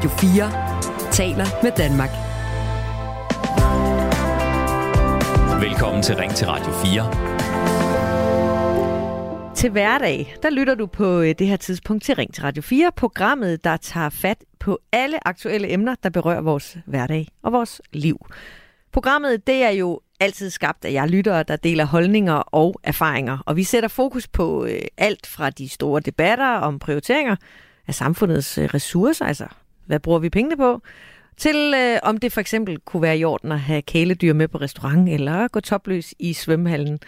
[0.00, 2.10] Radio 4 taler med Danmark.
[5.62, 9.54] Velkommen til Ring til Radio 4.
[9.54, 12.92] Til hverdag, der lytter du på øh, det her tidspunkt til Ring til Radio 4,
[12.96, 18.26] programmet, der tager fat på alle aktuelle emner, der berører vores hverdag og vores liv.
[18.92, 23.56] Programmet, det er jo altid skabt af jer lyttere, der deler holdninger og erfaringer, og
[23.56, 27.36] vi sætter fokus på øh, alt fra de store debatter om prioriteringer
[27.86, 29.46] af samfundets øh, ressourcer, altså
[29.90, 30.82] hvad bruger vi pengene på,
[31.36, 34.58] til øh, om det for eksempel kunne være i orden at have kæledyr med på
[34.58, 36.98] restaurant eller gå topløs i svømmehallen.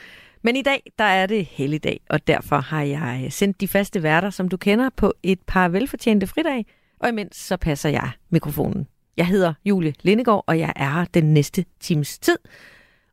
[0.43, 4.31] Men i dag, der er det helligdag, og derfor har jeg sendt de faste værter,
[4.31, 6.67] som du kender, på et par velfortjente fridag,
[7.01, 8.87] og imens så passer jeg mikrofonen.
[9.17, 12.39] Jeg hedder Julie Lindegård, og jeg er her den næste times tid.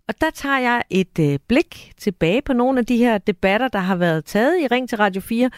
[0.07, 3.79] Og der tager jeg et øh, blik tilbage på nogle af de her debatter, der
[3.79, 5.49] har været taget i Ring til Radio 4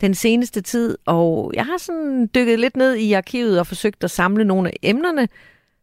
[0.00, 4.10] den seneste tid, og jeg har sådan dykket lidt ned i arkivet og forsøgt at
[4.10, 5.28] samle nogle af emnerne,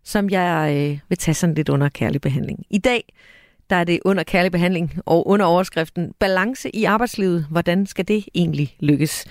[0.03, 2.65] som jeg øh, vil tage sådan lidt under kærlig behandling.
[2.69, 3.13] I dag,
[3.69, 7.47] der er det under kærlig behandling og under overskriften Balance i arbejdslivet.
[7.51, 9.25] Hvordan skal det egentlig lykkes?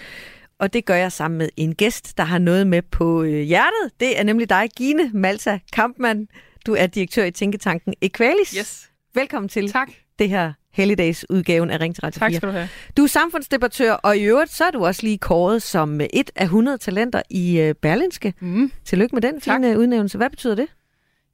[0.58, 4.00] Og det gør jeg sammen med en gæst, der har noget med på øh, hjertet.
[4.00, 6.28] Det er nemlig dig, Gine Malta Kampmann.
[6.66, 8.50] Du er direktør i Tænketanken Equalis.
[8.58, 8.90] Yes.
[9.14, 9.90] Velkommen til Tak.
[10.18, 12.28] det her Helligdags udgaven af Ring til Radio 4.
[12.30, 12.68] Tak skal du have.
[12.96, 16.44] Du er samfundsdebattør, og i øvrigt så er du også lige kåret som et af
[16.44, 18.34] 100 talenter i øh, Berlinske.
[18.40, 18.72] Mm.
[18.84, 19.56] Tillykke med den Tak.
[19.56, 20.18] fine udnævnelse.
[20.18, 20.66] Hvad betyder det?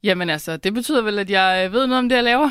[0.02, 2.50] Jamen altså, det betyder vel, at jeg øh, ved noget om det, jeg laver.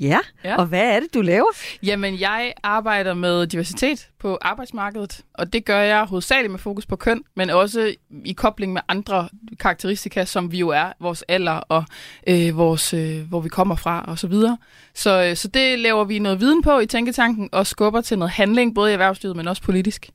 [0.00, 0.56] Ja, Ja.
[0.56, 1.46] og hvad er det, du laver?
[1.82, 6.96] Jamen, jeg arbejder med diversitet på arbejdsmarkedet, og det gør jeg hovedsageligt med fokus på
[6.96, 9.28] køn, men også i kobling med andre
[9.60, 11.84] karakteristika, som vi jo er, vores alder og
[12.26, 14.58] øh, vores, øh, hvor vi kommer fra og så videre.
[14.94, 18.32] Så, øh, så det laver vi noget viden på i Tænketanken og skubber til noget
[18.32, 20.10] handling, både i erhvervslivet, men også politisk.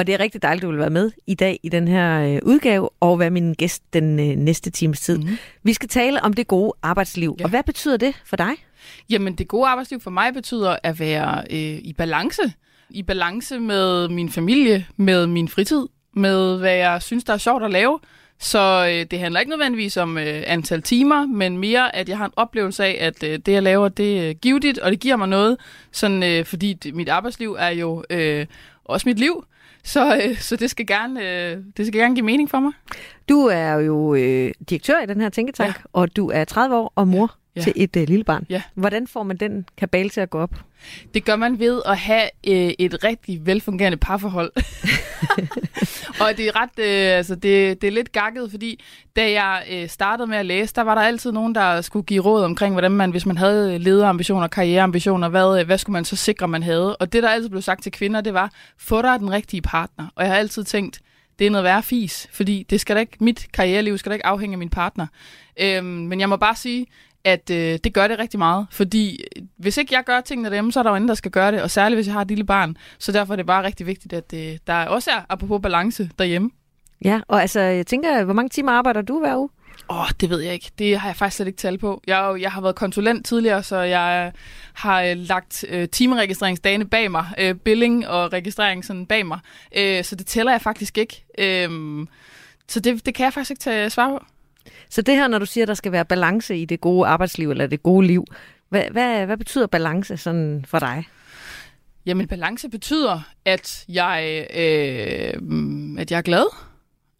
[0.00, 2.38] Og det er rigtig dejligt, du vil være med i dag i den her øh,
[2.42, 5.18] udgave, og være min gæst den øh, næste times tid.
[5.18, 5.38] Mhm.
[5.62, 7.36] Vi skal tale om det gode arbejdsliv.
[7.38, 7.44] Ja.
[7.44, 8.50] Og hvad betyder det for dig?
[9.10, 12.42] Jamen, det gode arbejdsliv for mig betyder at være øh, i balance.
[12.90, 17.62] I balance med min familie, med min fritid, med hvad jeg synes, der er sjovt
[17.62, 17.98] at lave.
[18.38, 22.24] Så øh, det handler ikke nødvendigvis om øh, antal timer, men mere, at jeg har
[22.24, 25.28] en oplevelse af, at øh, det, jeg laver, det er givetigt, og det giver mig
[25.28, 25.56] noget.
[25.92, 28.46] Sådan, øh, fordi det, mit arbejdsliv er jo øh,
[28.84, 29.44] også mit liv.
[29.84, 32.72] Så, øh, så det, skal gerne, øh, det skal gerne give mening for mig.
[33.28, 35.82] Du er jo øh, direktør i den her tænketank, ja.
[35.92, 37.64] Og du er 30 år og mor ja.
[37.64, 38.46] Til et øh, lille barn.
[38.50, 38.62] Ja.
[38.74, 40.54] Hvordan får man den kabale til at gå op?
[41.14, 44.52] Det gør man ved at have øh, et rigtig velfungerende parforhold.
[46.22, 48.84] og det er ret, øh, altså det, det er lidt gakket, fordi
[49.16, 52.22] da jeg øh, startede med at læse, der var der altid nogen, der skulle give
[52.24, 56.16] råd omkring, hvordan man, hvis man havde lederambitioner, karriereambitioner, hvad, øh, hvad skulle man så
[56.16, 56.96] sikre, man havde.
[56.96, 60.06] Og det, der altid blev sagt til kvinder, det var, få dig den rigtige partner.
[60.14, 61.00] Og jeg har altid tænkt,
[61.38, 64.26] det er noget værre fis, fordi det skal da ikke, mit karriereliv skal da ikke
[64.26, 65.06] afhænge af min partner.
[65.60, 66.86] Øhm, men jeg må bare sige,
[67.24, 70.72] at øh, det gør det rigtig meget, fordi øh, hvis ikke jeg gør tingene derhjemme,
[70.72, 72.28] så er der jo anden, der skal gøre det, og særligt hvis jeg har et
[72.28, 75.60] lille barn, så derfor er det bare rigtig vigtigt, at øh, der også er, apropos
[75.62, 76.50] balance, derhjemme.
[77.04, 79.48] Ja, og altså, jeg tænker, hvor mange timer arbejder du hver uge?
[79.90, 80.70] Åh, oh, det ved jeg ikke.
[80.78, 82.02] Det har jeg faktisk slet ikke tal på.
[82.06, 84.40] Jeg, jeg har været konsulent tidligere, så jeg øh,
[84.74, 89.38] har øh, lagt øh, timeregistreringsdagene bag mig, øh, billing og registrering sådan bag mig,
[89.76, 91.24] øh, så det tæller jeg faktisk ikke.
[91.38, 91.70] Øh,
[92.68, 94.24] så det, det kan jeg faktisk ikke tage svar på.
[94.90, 97.50] Så det her, når du siger, at der skal være balance i det gode arbejdsliv,
[97.50, 98.24] eller det gode liv,
[98.68, 101.08] hvad, hvad, hvad betyder balance sådan for dig?
[102.06, 105.34] Jamen, balance betyder, at jeg, øh,
[105.98, 106.44] at jeg er glad.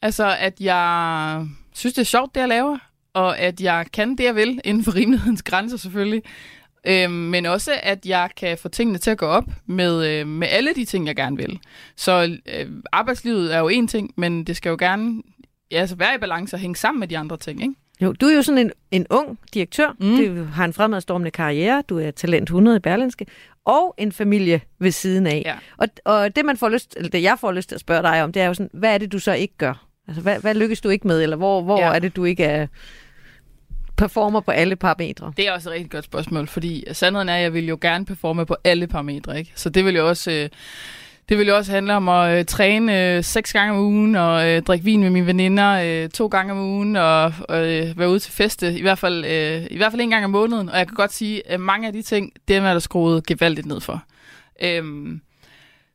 [0.03, 2.79] Altså, at jeg synes, det er sjovt, det jeg laver.
[3.15, 6.23] Og at jeg kan det, jeg vil, inden for rimelighedens grænser selvfølgelig.
[6.87, 10.49] Øh, men også, at jeg kan få tingene til at gå op med, øh, med
[10.51, 11.59] alle de ting, jeg gerne vil.
[11.97, 15.23] Så øh, arbejdslivet er jo en ting, men det skal jo gerne
[15.73, 17.75] ja, altså være i balance og hænge sammen med de andre ting, ikke?
[18.03, 19.97] Jo, du er jo sådan en, en ung direktør.
[20.01, 20.17] Mm.
[20.17, 21.83] Du har en fremadstormende karriere.
[21.89, 23.27] Du er talent 100 i Berlinske.
[23.65, 25.43] Og en familie ved siden af.
[25.47, 25.55] Ja.
[25.77, 28.23] Og, og det, man får lyst, eller det, jeg får lyst til at spørge dig
[28.23, 29.87] om, det er jo sådan, hvad er det, du så ikke gør?
[30.09, 31.23] Altså, hvad, hvad lykkes du ikke med?
[31.23, 31.81] Eller hvor, hvor.
[31.81, 31.95] Ja.
[31.95, 32.67] er det, du ikke er
[33.97, 35.33] performer på alle parametre?
[35.37, 38.07] Det er også et rigtig godt spørgsmål, fordi sandheden er, at jeg vil jo gerne
[38.07, 39.53] performe på alle parametre, ikke?
[39.55, 40.31] Så det vil jo også...
[40.31, 40.49] Øh,
[41.31, 44.49] det vil jo også handle om at øh, træne øh, seks gange om ugen, og
[44.49, 48.19] øh, drikke vin med mine veninder øh, to gange om ugen, og øh, være ude
[48.19, 50.69] til feste, i hvert, fald, øh, i hvert fald en gang om måneden.
[50.69, 53.67] Og jeg kan godt sige, at mange af de ting, dem er der skruet gevaldigt
[53.67, 54.03] ned for.
[54.63, 55.21] Øhm,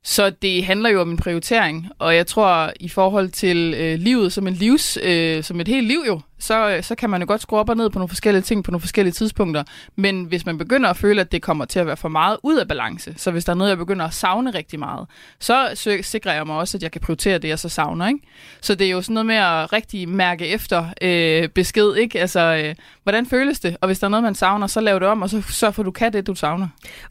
[0.03, 4.33] så det handler jo om en prioritering, og jeg tror i forhold til øh, livet
[4.33, 7.27] som en livs, øh, som et helt liv jo, så, øh, så kan man jo
[7.27, 9.63] godt skrue op og ned på nogle forskellige ting på nogle forskellige tidspunkter.
[9.95, 12.57] Men hvis man begynder at føle, at det kommer til at være for meget ud
[12.57, 15.07] af balance, så hvis der er noget, jeg begynder at savne rigtig meget,
[15.39, 15.69] så
[16.01, 18.07] sikrer jeg mig også, at jeg kan prioritere det, jeg så savner.
[18.07, 18.19] Ikke?
[18.61, 21.95] Så det er jo sådan noget med at rigtig mærke efter øh, besked.
[21.95, 22.19] Ikke?
[22.19, 23.77] Altså, øh, hvordan føles det?
[23.81, 25.81] Og hvis der er noget, man savner, så lav det om, og så sørg for,
[25.81, 26.67] at du kan det, du savner.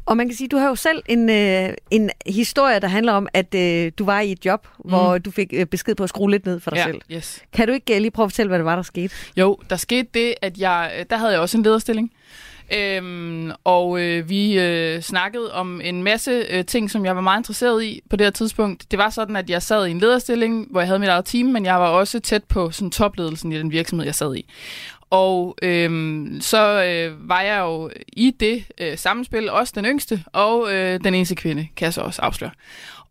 [0.07, 3.29] Og man kan sige, du har jo selv en, øh, en historie, der handler om,
[3.33, 4.91] at øh, du var i et job, mm.
[4.91, 7.01] hvor du fik øh, besked på at skrue lidt ned for dig ja, selv.
[7.13, 7.43] Yes.
[7.53, 9.15] Kan du ikke øh, lige prøve at fortælle, hvad det var, der skete?
[9.37, 12.13] Jo, der skete det, at jeg, øh, der havde jeg også en lederstilling.
[12.77, 17.41] Øhm, og øh, vi øh, snakkede om en masse øh, ting, som jeg var meget
[17.41, 18.91] interesseret i på det her tidspunkt.
[18.91, 21.47] Det var sådan, at jeg sad i en lederstilling, hvor jeg havde mit eget team,
[21.47, 24.47] men jeg var også tæt på sådan, topledelsen i den virksomhed, jeg sad i.
[25.11, 30.73] Og øhm, så øh, var jeg jo i det øh, sammenspil også den yngste og
[30.73, 32.51] øh, den eneste kvinde, kan jeg så også afsløre.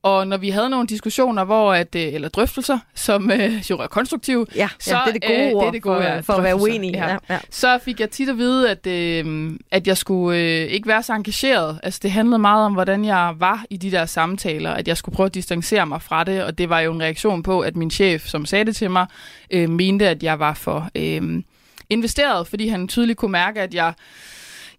[0.03, 3.87] Og når vi havde nogle diskussioner, hvor at, øh, eller drøftelser, som øh, jo er
[3.87, 6.19] konstruktive, ja, så, ja, det er det gode øh, det er det gode, for, ja,
[6.19, 6.93] for at være uenig.
[6.93, 7.09] Ja.
[7.09, 7.39] Ja, ja.
[7.49, 11.13] Så fik jeg tit at vide, at, øh, at jeg skulle øh, ikke være så
[11.13, 11.79] engageret.
[11.83, 15.15] Altså det handlede meget om, hvordan jeg var i de der samtaler, at jeg skulle
[15.15, 17.91] prøve at distancere mig fra det, og det var jo en reaktion på, at min
[17.91, 19.05] chef, som sagde det til mig,
[19.51, 21.43] øh, mente, at jeg var for øh,
[21.89, 23.93] investeret, fordi han tydeligt kunne mærke, at jeg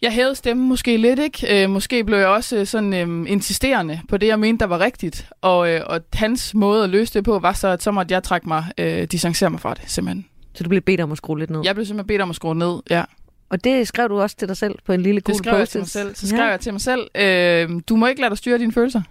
[0.03, 1.65] jeg hævede stemmen måske lidt, ikke?
[1.65, 4.81] Øh, måske blev jeg også øh, sådan øh, insisterende på det, jeg mente, der var
[4.81, 5.29] rigtigt.
[5.41, 8.23] Og, øh, og hans måde at løse det på, var så, at så måtte jeg
[8.23, 10.27] trække mig, øh, distancere mig fra det, simpelthen.
[10.55, 11.61] Så du blev bedt om at skrue lidt ned?
[11.65, 13.05] Jeg blev simpelthen bedt om at skrue ned, ja.
[13.49, 15.59] Og det skrev du også til dig selv på en lille gul post Det skrev
[15.59, 16.15] jeg til mig selv.
[16.15, 16.51] Så skrev ja.
[16.51, 19.03] jeg til mig selv, øh, du må ikke lade dig styre dine følelser.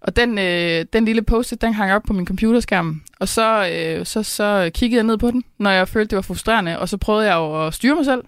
[0.00, 3.02] Og den, øh, den lille post den hang op på min computerskærm.
[3.20, 6.22] Og så, øh, så, så kiggede jeg ned på den, når jeg følte, det var
[6.22, 6.78] frustrerende.
[6.78, 8.22] Og så prøvede jeg jo at styre mig selv.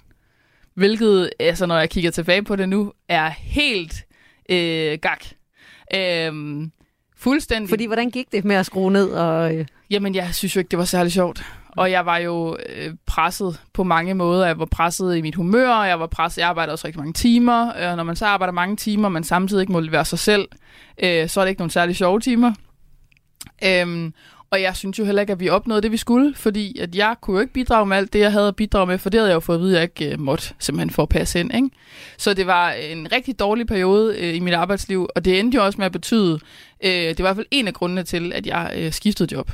[0.74, 4.06] Hvilket, altså når jeg kigger tilbage på det nu, er helt
[4.50, 5.24] øh, gak.
[5.94, 6.72] Øhm,
[7.16, 7.68] fuldstændig.
[7.68, 9.10] Fordi hvordan gik det med at skrue ned?
[9.10, 9.66] Og, øh...
[9.90, 11.44] Jamen, jeg synes jo ikke, det var særlig sjovt.
[11.76, 14.46] Og jeg var jo øh, presset på mange måder.
[14.46, 17.70] Jeg var presset i mit humør, jeg var presset, jeg arbejdede også rigtig mange timer.
[17.70, 20.48] Og øh, når man så arbejder mange timer, man samtidig ikke må levere sig selv,
[21.02, 22.52] øh, så er det ikke nogen særlig sjove timer.
[23.64, 24.14] Øhm,
[24.54, 27.16] og jeg synes jo heller ikke, at vi opnåede det, vi skulle, fordi at jeg
[27.20, 29.30] kunne jo ikke bidrage med alt det, jeg havde at bidrage med, for det havde
[29.30, 31.54] jeg jo fået at vide, at jeg ikke uh, måtte simpelthen få at passe ind.
[31.54, 31.70] Ikke?
[32.18, 35.64] Så det var en rigtig dårlig periode uh, i mit arbejdsliv, og det endte jo
[35.64, 36.40] også med at betyde, uh,
[36.80, 39.50] det var i hvert fald en af grundene til, at jeg uh, skiftede job.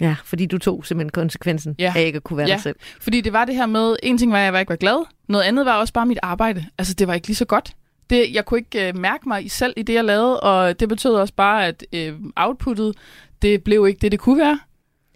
[0.00, 1.92] Ja, fordi du tog simpelthen konsekvensen ja.
[1.96, 2.54] af ikke at kunne være ja.
[2.54, 2.76] dig selv.
[3.00, 5.44] fordi det var det her med, en ting var, at jeg ikke var glad, noget
[5.44, 6.66] andet var også bare mit arbejde.
[6.78, 7.72] Altså, det var ikke lige så godt.
[8.10, 11.14] Det, jeg kunne ikke uh, mærke mig selv i det, jeg lavede, og det betød
[11.14, 12.96] også bare, at uh, outputtet,
[13.42, 14.58] det blev ikke det, det kunne være.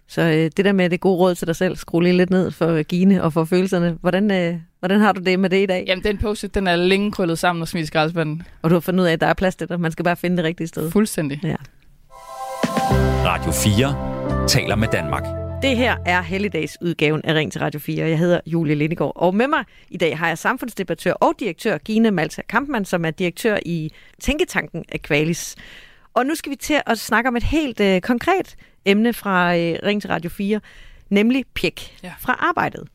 [0.07, 2.51] Så øh, det der med det gode råd til dig selv, skru lige lidt ned
[2.51, 3.97] for Gine og for følelserne.
[4.01, 5.83] Hvordan, øh, hvordan har du det med det i dag?
[5.87, 8.43] Jamen, den post den er længe krøllet sammen og smidt i skraldespanden.
[8.61, 9.79] Og du har fundet ud af, at der er plads til det.
[9.79, 10.91] Man skal bare finde det rigtige sted.
[10.91, 11.39] Fuldstændig.
[11.43, 11.55] Ja.
[13.25, 15.23] Radio 4 taler med Danmark.
[15.61, 18.07] Det her er Helligdags udgaven af Ring til Radio 4.
[18.07, 22.11] Jeg hedder Julie Lindegård, og med mig i dag har jeg samfundsdebattør og direktør Gine
[22.11, 23.91] Malta Kampmann, som er direktør i
[24.21, 25.55] Tænketanken Aqualis.
[26.15, 29.79] Og nu skal vi til at snakke om et helt øh, konkret emne fra øh,
[29.83, 30.61] Ring til Radio 4,
[31.09, 32.13] nemlig pjek ja.
[32.19, 32.87] fra arbejdet.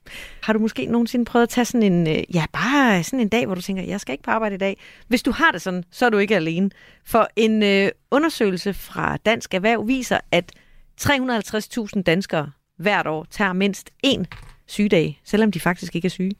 [0.43, 3.46] Har du måske nogensinde prøvet at tage sådan en, øh, ja, bare sådan en dag,
[3.46, 4.81] hvor du tænker, jeg skal ikke på arbejde i dag.
[5.08, 6.70] Hvis du har det sådan, så er du ikke alene.
[7.06, 10.52] For en øh, undersøgelse fra Dansk Erhverv viser, at
[11.00, 14.25] 350.000 danskere hvert år tager mindst én
[14.67, 16.32] sygedag, selvom de faktisk ikke er syge.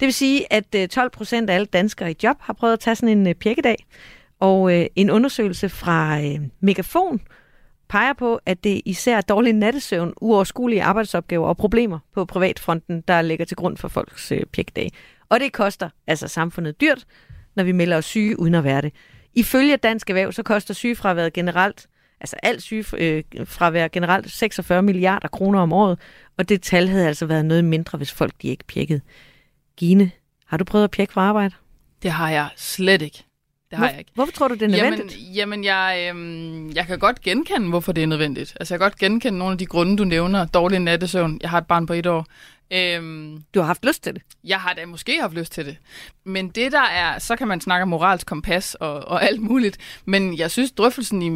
[0.00, 2.80] Det vil sige, at øh, 12 procent af alle danskere i job har prøvet at
[2.80, 3.76] tage sådan en øh, pjekkedag.
[4.40, 7.20] Og øh, en undersøgelse fra øh, Megafon
[7.88, 13.22] peger på, at det især er dårlig nattesøvn, uoverskuelige arbejdsopgaver og problemer på privatfronten, der
[13.22, 14.92] ligger til grund for folks øh, pjekdag.
[15.28, 17.04] Og det koster altså samfundet dyrt,
[17.56, 18.92] når vi melder os syge uden at være det.
[19.34, 21.86] Ifølge Dansk Erhverv, så koster sygefraværet generelt,
[22.20, 25.98] altså alt sygefravær øh, generelt, 46 milliarder kroner om året,
[26.38, 29.00] og det tal havde altså været noget mindre, hvis folk de ikke pjekkede.
[29.76, 30.10] Gine,
[30.46, 31.54] har du prøvet at pjekke for arbejde?
[32.02, 33.24] Det har jeg slet ikke.
[33.76, 34.10] Det har Hvor, jeg ikke.
[34.14, 35.18] Hvorfor tror du, det er nødvendigt?
[35.18, 38.56] Jamen, jamen jeg, øhm, jeg kan godt genkende, hvorfor det er nødvendigt.
[38.60, 40.46] Altså, jeg kan godt genkende nogle af de grunde, du nævner.
[40.46, 41.38] Dårlig nattesøvn.
[41.42, 42.26] Jeg har et barn på et år.
[42.70, 44.22] Øhm, du har haft lyst til det?
[44.44, 45.76] Jeg har da måske haft lyst til det.
[46.24, 49.78] Men det der er, så kan man snakke om moralsk kompas og, og alt muligt.
[50.04, 51.28] Men jeg synes, drøftelsen i,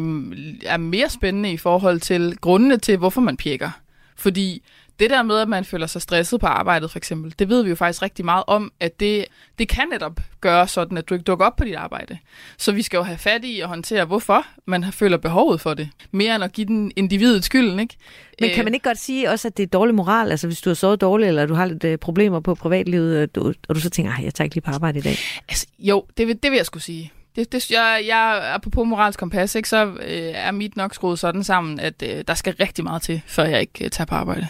[0.65, 3.69] er mere spændende i forhold til grundene til, hvorfor man pjekker.
[4.17, 4.63] Fordi
[5.01, 7.69] det der med, at man føler sig stresset på arbejdet, for eksempel, det ved vi
[7.69, 9.25] jo faktisk rigtig meget om, at det,
[9.59, 12.17] det kan netop gøre sådan, at du ikke dukker op på dit arbejde.
[12.57, 15.89] Så vi skal jo have fat i at håndtere, hvorfor man føler behovet for det.
[16.11, 17.95] Mere end at give den individet skylden, ikke?
[18.41, 20.31] Men kan man ikke godt sige også, at det er dårlig moral?
[20.31, 23.35] Altså hvis du har sovet dårligt, eller du har lidt uh, problemer på privatlivet, og
[23.35, 25.15] du, og du så tænker, jeg tager ikke lige på arbejde i dag.
[25.49, 27.11] Altså, jo, det vil, det vil jeg skulle sige.
[27.35, 31.43] Det, det, jeg, jeg, apropos moralsk kompas, ikke, så øh, er mit nok skruet sådan
[31.43, 34.47] sammen, at øh, der skal rigtig meget til, før jeg ikke øh, tager på arbejde.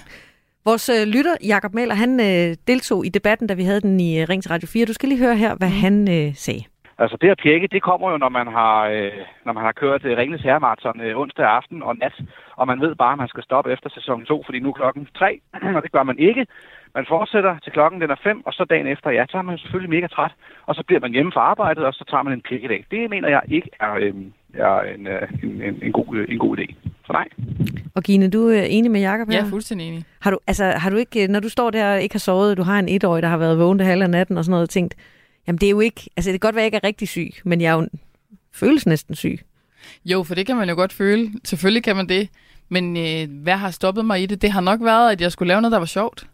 [0.65, 4.21] Vores øh, lytter, Jakob Mæler, han øh, deltog i debatten, da vi havde den i
[4.21, 4.85] øh, Ring til Radio 4.
[4.85, 5.81] Du skal lige høre her, hvad mm.
[5.83, 6.63] han øh, sagde.
[6.97, 9.11] Altså det at pjekke, det kommer jo, når man har, øh,
[9.45, 12.15] når man har kørt øh, Ringnes Herremarathon øh, onsdag aften og nat,
[12.55, 15.07] og man ved bare, at man skal stoppe efter sæson 2, fordi nu er klokken
[15.17, 15.39] 3,
[15.75, 16.47] og det gør man ikke.
[16.95, 19.57] Man fortsætter til klokken den er 5, og så dagen efter, ja, så er man
[19.57, 20.31] selvfølgelig mega træt,
[20.65, 22.85] og så bliver man hjemme fra arbejdet, og så tager man en dag.
[22.91, 24.13] Det mener jeg ikke er, øh,
[24.53, 26.65] er en, øh, en, en, en, god, en god idé.
[27.05, 27.27] Så nej.
[27.95, 29.37] Og Gine, du er enig med Jacob her?
[29.37, 30.03] Jeg er fuldstændig enig.
[30.19, 32.63] Har du, altså, har du ikke, når du står der og ikke har sovet, du
[32.63, 34.95] har en etårig, der har været vågen det halve af natten og sådan noget, tænkt,
[35.47, 37.07] jamen det er jo ikke, altså det kan godt være, at jeg ikke er rigtig
[37.07, 37.87] syg, men jeg er jo
[38.53, 39.39] føles næsten syg.
[40.05, 41.31] Jo, for det kan man jo godt føle.
[41.43, 42.29] Selvfølgelig kan man det.
[42.69, 44.41] Men øh, hvad har stoppet mig i det?
[44.41, 46.27] Det har nok været, at jeg skulle lave noget, der var sjovt.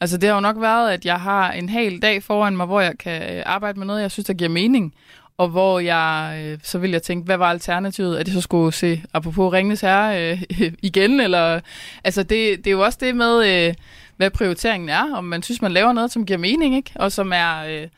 [0.00, 2.80] Altså det har jo nok været, at jeg har en hel dag foran mig, hvor
[2.80, 4.94] jeg kan arbejde med noget, jeg synes, der giver mening.
[5.38, 8.16] Og hvor jeg, øh, så vil jeg tænke, hvad var alternativet?
[8.16, 10.42] At jeg så skulle se, apropos Ringnes Herre, øh,
[10.82, 11.20] igen?
[11.20, 11.60] Eller,
[12.04, 13.74] altså det, det er jo også det med, øh,
[14.16, 15.14] hvad prioriteringen er.
[15.14, 16.90] Om man synes, man laver noget, som giver mening, ikke?
[16.94, 17.64] Og som er...
[17.64, 17.88] Øh,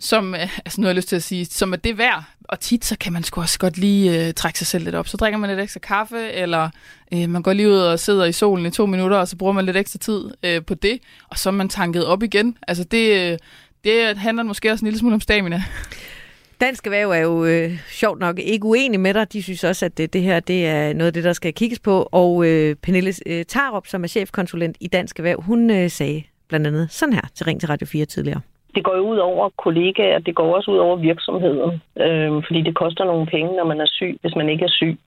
[0.00, 2.24] som, øh, altså nu har jeg lyst til at sige, som er det værd.
[2.44, 5.08] Og tit, så kan man sgu også godt lige øh, trække sig selv lidt op.
[5.08, 6.70] Så drikker man lidt ekstra kaffe, eller
[7.12, 9.52] øh, man går lige ud og sidder i solen i to minutter, og så bruger
[9.52, 12.58] man lidt ekstra tid øh, på det, og så er man tanket op igen.
[12.68, 13.38] Altså det, øh,
[13.84, 15.64] det handler måske også en lille smule om stamina.
[16.60, 19.32] Dansk Erhverv er jo øh, sjovt nok ikke uenig med dig.
[19.32, 21.80] De synes også, at det, det her det er noget af det, der skal kigges
[21.80, 22.08] på.
[22.12, 26.66] Og øh, Pernille øh, Tarup, som er chefkonsulent i Dansk Erhverv, hun øh, sagde blandt
[26.66, 28.40] andet sådan her til Ring til Radio 4 tidligere
[28.76, 32.74] det går jo ud over kollegaer, det går også ud over virksomheden, øh, fordi det
[32.82, 34.98] koster nogle penge, når man er syg, hvis man ikke er syg.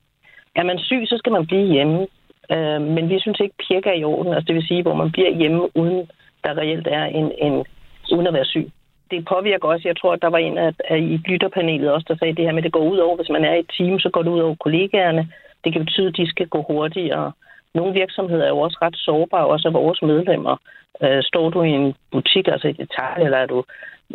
[0.55, 1.99] Er man syg, så skal man blive hjemme,
[2.53, 5.31] øh, men vi synes ikke, pirker i orden, altså det vil sige, hvor man bliver
[5.39, 5.99] hjemme, uden
[6.43, 7.65] der reelt er en, en
[8.15, 8.67] uden at være syg.
[9.11, 12.17] Det påvirker også, jeg tror, at der var en af, af i lytterpanelet også, der
[12.17, 13.99] sagde det her med, at det går ud over, hvis man er i et team,
[13.99, 15.23] så går det ud over kollegaerne.
[15.63, 17.31] Det kan betyde, at de skal gå hurtigere.
[17.73, 20.55] Nogle virksomheder er jo også ret sårbare, også af vores medlemmer.
[21.03, 23.63] Øh, står du i en butik, altså i detail, eller er du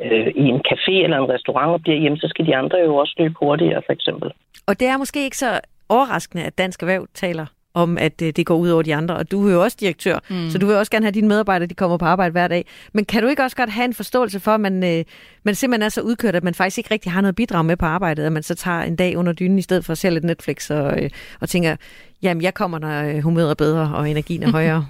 [0.03, 2.97] øh, i en café eller en restaurant og bliver hjemme, så skal de andre jo
[2.97, 4.33] også løbe hurtigere, for eksempel.
[4.67, 8.47] Og det er måske ikke så overraskende, at Dansk Erhverv taler om, at øh, det
[8.47, 9.17] går ud over de andre.
[9.17, 10.51] Og du er jo også direktør, mm.
[10.51, 12.67] så du vil også gerne have dine medarbejdere, de kommer på arbejde hver dag.
[12.93, 15.05] Men kan du ikke også godt have en forståelse for, at man, øh,
[15.43, 17.87] man simpelthen er så udkørt, at man faktisk ikke rigtig har noget bidrag med på
[17.87, 20.25] arbejdet, at man så tager en dag under dynen i stedet for at se lidt
[20.25, 21.77] Netflix og, øh, og tænker,
[22.23, 24.87] jamen jeg kommer, når øh, humøret er bedre og energien er højere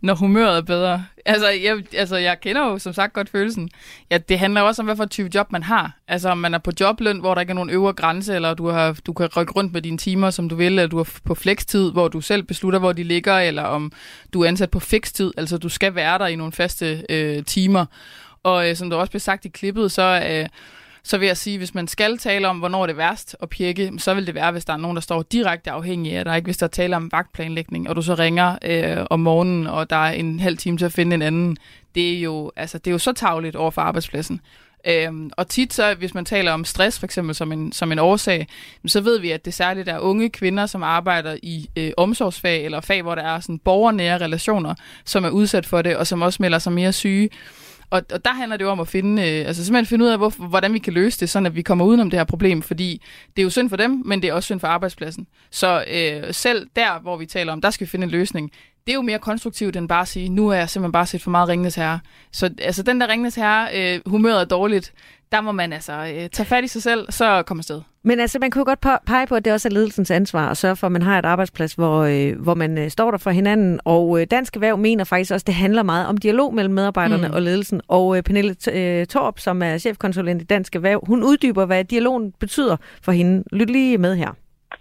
[0.00, 1.04] når humøret er bedre.
[1.26, 3.70] Altså jeg, altså, jeg kender jo som sagt godt følelsen.
[4.10, 5.96] Ja, det handler også om, hvad for type job man har.
[6.08, 8.68] Altså, om man er på jobløn, hvor der ikke er nogen øvre grænse, eller du,
[8.68, 11.34] har, du kan rykke rundt med dine timer, som du vil, eller du er på
[11.34, 13.92] flekstid, hvor du selv beslutter, hvor de ligger, eller om
[14.32, 17.86] du er ansat på fikstid, altså du skal være der i nogle faste øh, timer.
[18.42, 20.22] Og øh, som der også blev sagt i klippet, så...
[20.30, 20.48] Øh,
[21.02, 23.92] så vil jeg sige, hvis man skal tale om, hvornår det er værst at pjekke,
[23.98, 26.36] så vil det være, hvis der er nogen, der står direkte afhængig af dig.
[26.36, 26.46] Ikke?
[26.46, 30.12] Hvis der taler om vagtplanlægning, og du så ringer øh, om morgenen, og der er
[30.12, 31.56] en halv time til at finde en anden.
[31.94, 34.40] Det er jo, altså, det er jo så tavligt over for arbejdspladsen.
[34.86, 37.98] Øhm, og tit så, hvis man taler om stress for eksempel som en, som en
[37.98, 38.46] årsag,
[38.86, 42.80] så ved vi, at det særligt er unge kvinder, som arbejder i øh, omsorgsfag eller
[42.80, 46.42] fag, hvor der er sådan borgernære relationer, som er udsat for det, og som også
[46.42, 47.30] melder sig mere syge.
[47.90, 50.18] Og, og der handler det jo om at finde, øh, altså simpelthen finde ud af,
[50.18, 53.02] hvor, hvordan vi kan løse det, sådan at vi kommer udenom det her problem, fordi
[53.36, 55.26] det er jo synd for dem, men det er også synd for arbejdspladsen.
[55.50, 58.50] Så øh, selv der, hvor vi taler om, der skal vi finde en løsning,
[58.86, 61.22] det er jo mere konstruktivt end bare at sige, nu er jeg simpelthen bare set
[61.22, 62.00] for meget Ringnes Herre.
[62.32, 64.92] Så altså den der Ringnes Herre, øh, humøret er dårligt,
[65.32, 67.80] der må man altså øh, tage fat i sig selv, så kommer sted.
[68.02, 70.76] Men altså, man kunne godt pege på, at det også er ledelsens ansvar at sørge
[70.76, 73.80] for, at man har et arbejdsplads, hvor, øh, hvor man øh, står der for hinanden.
[73.84, 77.28] Og øh, Dansk Erhverv mener faktisk også, at det handler meget om dialog mellem medarbejderne
[77.28, 77.34] mm.
[77.34, 77.80] og ledelsen.
[77.88, 82.32] Og øh, Pernille øh, Torp, som er chefkonsulent i Dansk Erhverv, hun uddyber, hvad dialogen
[82.40, 83.44] betyder for hende.
[83.52, 84.30] Lyt lige med her.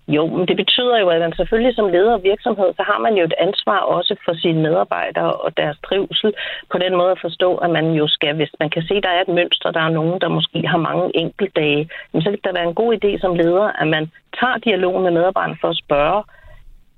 [0.07, 3.13] Jo, men det betyder jo, at man selvfølgelig som leder af virksomhed, så har man
[3.17, 6.33] jo et ansvar også for sine medarbejdere og deres trivsel.
[6.71, 9.09] På den måde at forstå, at man jo skal, hvis man kan se, at der
[9.09, 12.67] er et mønster, der er nogen, der måske har mange enkeltdage, så kan det være
[12.67, 16.23] en god idé som leder, at man tager dialogen med medarbejderne for at spørge,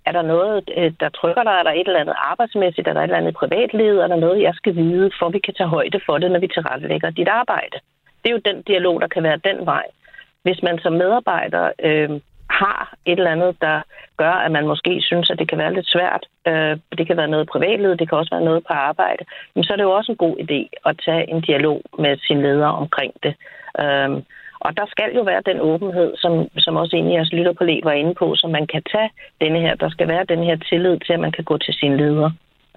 [0.05, 1.51] er der noget, øh, der trykker dig?
[1.51, 2.87] Er der et eller andet arbejdsmæssigt?
[2.87, 3.93] Er der et eller andet privatliv?
[3.99, 6.47] Er der noget, jeg skal vide, for vi kan tage højde for det, når vi
[6.47, 7.77] tilrettelægger dit arbejde?
[8.21, 9.85] Det er jo den dialog, der kan være den vej.
[10.43, 12.09] Hvis man som medarbejder øh,
[12.63, 13.77] har et eller andet, der
[14.17, 16.23] gør, at man måske synes, at det kan være lidt svært.
[16.47, 19.23] Øh, det kan være noget privatliv, det kan også være noget på arbejde.
[19.55, 22.41] Men så er det jo også en god idé at tage en dialog med sin
[22.41, 23.33] leder omkring det.
[23.83, 24.09] Øh,
[24.65, 27.63] og der skal jo være den åbenhed, som, som også en af jeres lytter på
[27.83, 29.09] var inde på, så man kan tage
[29.41, 31.97] denne her, der skal være den her tillid til, at man kan gå til sin
[31.97, 32.31] leder.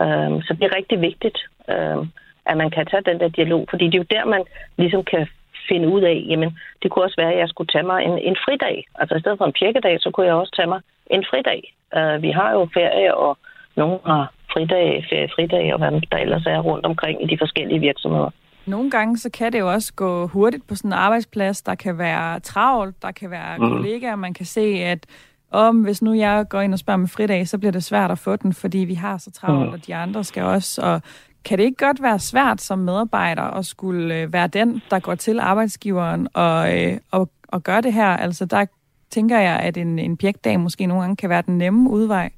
[0.05, 1.39] Øh, så det er rigtig vigtigt,
[1.69, 1.99] øh,
[2.47, 4.45] at man kan tage den der dialog, fordi det er jo der, man
[4.77, 5.29] ligesom kan
[5.69, 8.37] finde ud af, jamen, det kunne også være, at jeg skulle tage mig en, en
[8.45, 8.87] fridag.
[8.95, 10.81] Altså i stedet for en pjekkedag, så kunne jeg også tage mig
[11.11, 11.61] en fridag.
[11.99, 13.39] Uh, vi har jo ferie, og
[13.77, 18.31] nogen har fridage, feriefridage og hvad der ellers er rundt omkring i de forskellige virksomheder.
[18.67, 21.63] Nogle gange så kan det jo også gå hurtigt på sådan en arbejdsplads.
[21.63, 23.71] Der kan være travlt, der kan være mm.
[23.71, 25.07] kollegaer, man kan se, at
[25.51, 28.19] om hvis nu jeg går ind og spørger med fridag, så bliver det svært at
[28.19, 29.73] få den, fordi vi har så travlt, mm.
[29.73, 30.83] og de andre skal også.
[30.83, 31.01] Og
[31.45, 35.15] kan det ikke godt være svært som medarbejder at skulle øh, være den, der går
[35.15, 38.07] til arbejdsgiveren og, øh, og, og gør det her?
[38.07, 38.67] Altså der
[39.11, 42.31] tænker jeg, at en, en pjekdag måske nogle gange kan være den nemme udvej.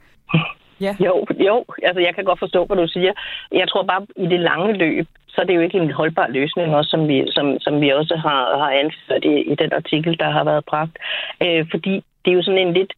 [0.81, 0.97] Ja.
[1.01, 3.13] Jo, jo, altså jeg kan godt forstå, hvad du siger.
[3.53, 6.75] Jeg tror bare, i det lange løb, så er det jo ikke en holdbar løsning,
[6.75, 10.31] også, som, vi, som, som vi også har, har anført i, i den artikel, der
[10.31, 10.99] har været bragt.
[11.43, 11.95] Øh, fordi
[12.25, 12.93] det er jo sådan en lidt...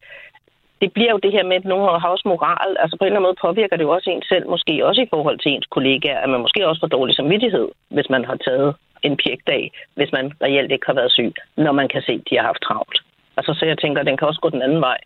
[0.81, 2.69] Det bliver jo det her med, at nogen har også moral.
[2.79, 5.11] Altså på en eller anden måde påvirker det jo også en selv, måske også i
[5.13, 8.75] forhold til ens kollegaer, at man måske også får dårlig samvittighed, hvis man har taget
[9.03, 12.37] en pjekdag, hvis man reelt ikke har været syg, når man kan se, at de
[12.37, 12.97] har haft travlt.
[13.37, 14.99] Altså så jeg tænker, at den kan også gå den anden vej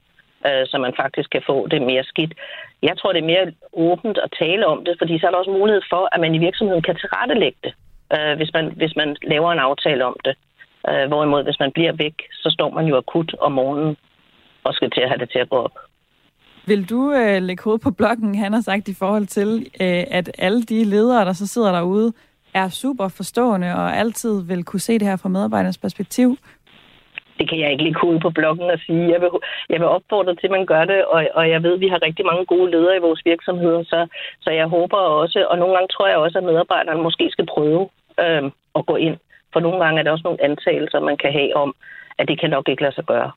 [0.48, 2.34] øh, så man faktisk kan få det mere skidt.
[2.82, 5.52] Jeg tror, det er mere åbent at tale om det, fordi så er der også
[5.52, 7.74] mulighed for, at man i virksomheden kan tilrettelægge det,
[8.16, 10.36] øh, hvis, man, hvis man laver en aftale om det.
[10.90, 13.98] Øh, hvorimod, hvis man bliver væk, så står man jo akut om morgenen
[14.64, 15.78] og skal til at have det til at gå op.
[16.66, 20.32] Vil du øh, lægge hoved på blokken, han har sagt, i forhold til, øh, at
[20.38, 22.14] alle de ledere, der så sidder derude,
[22.54, 26.38] er super forstående og altid vil kunne se det her fra medarbejdernes perspektiv?
[27.40, 29.12] det kan jeg ikke lige ud på bloggen og sige.
[29.14, 29.30] Jeg vil,
[29.70, 32.06] jeg vil opfordre til, at man gør det, og, og jeg ved, at vi har
[32.08, 34.08] rigtig mange gode ledere i vores virksomheder, så,
[34.42, 37.90] så jeg håber også, og nogle gange tror jeg også, at medarbejderne måske skal prøve
[38.20, 38.44] øh,
[38.76, 39.18] at gå ind.
[39.54, 41.76] For nogle gange er der også nogle antagelser, man kan have om,
[42.18, 43.32] at det kan nok ikke lade sig gøre.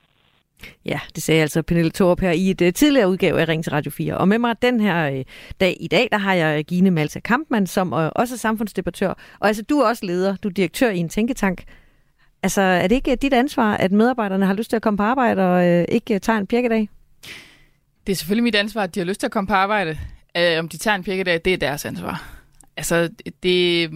[0.85, 3.71] Ja, det sagde altså Pernille Thorup her i et øh, tidligere udgave af Ring til
[3.71, 4.17] Radio 4.
[4.17, 5.23] Og med mig den her øh,
[5.59, 9.13] dag i dag, der har jeg øh, Gine Malta Kampmann, som også er samfundsdebattør.
[9.39, 11.63] Og altså, du er også leder, du er direktør i en tænketank,
[12.43, 15.41] Altså, er det ikke dit ansvar, at medarbejderne har lyst til at komme på arbejde
[15.41, 16.89] og øh, ikke tager en pirkedag?
[18.07, 19.97] Det er selvfølgelig mit ansvar, at de har lyst til at komme på arbejde.
[20.37, 22.29] Øh, om de tager en pirkedag, det er deres ansvar.
[22.77, 23.09] Altså,
[23.43, 23.89] det,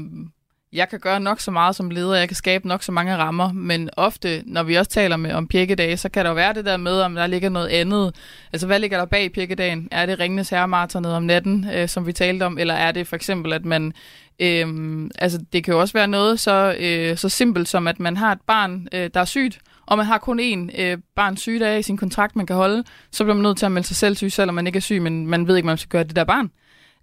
[0.74, 3.54] jeg kan gøre nok så meget som leder, jeg kan skabe nok så mange rammer,
[3.54, 6.66] men ofte, når vi også taler med, om pirkedage, så kan der jo være det
[6.66, 8.16] der med, om der ligger noget andet.
[8.54, 9.88] Altså, hvad ligger der bag pirkedagen?
[9.92, 13.16] Er det Ringnes Herremartonet om natten, øh, som vi talte om, eller er det for
[13.16, 13.94] eksempel, at man
[14.42, 18.18] Øhm, altså, det kan jo også være noget så, øh, så simpelt som, at man
[18.18, 21.79] har et barn, øh, der er sygt, og man har kun én øh, barns sygedag
[21.79, 24.16] i sin kontrakt, man kan holde, så bliver man nødt til at melde sig selv
[24.16, 26.24] syg, selvom man ikke er syg, men man ved ikke, man skal gøre det der
[26.24, 26.51] barn.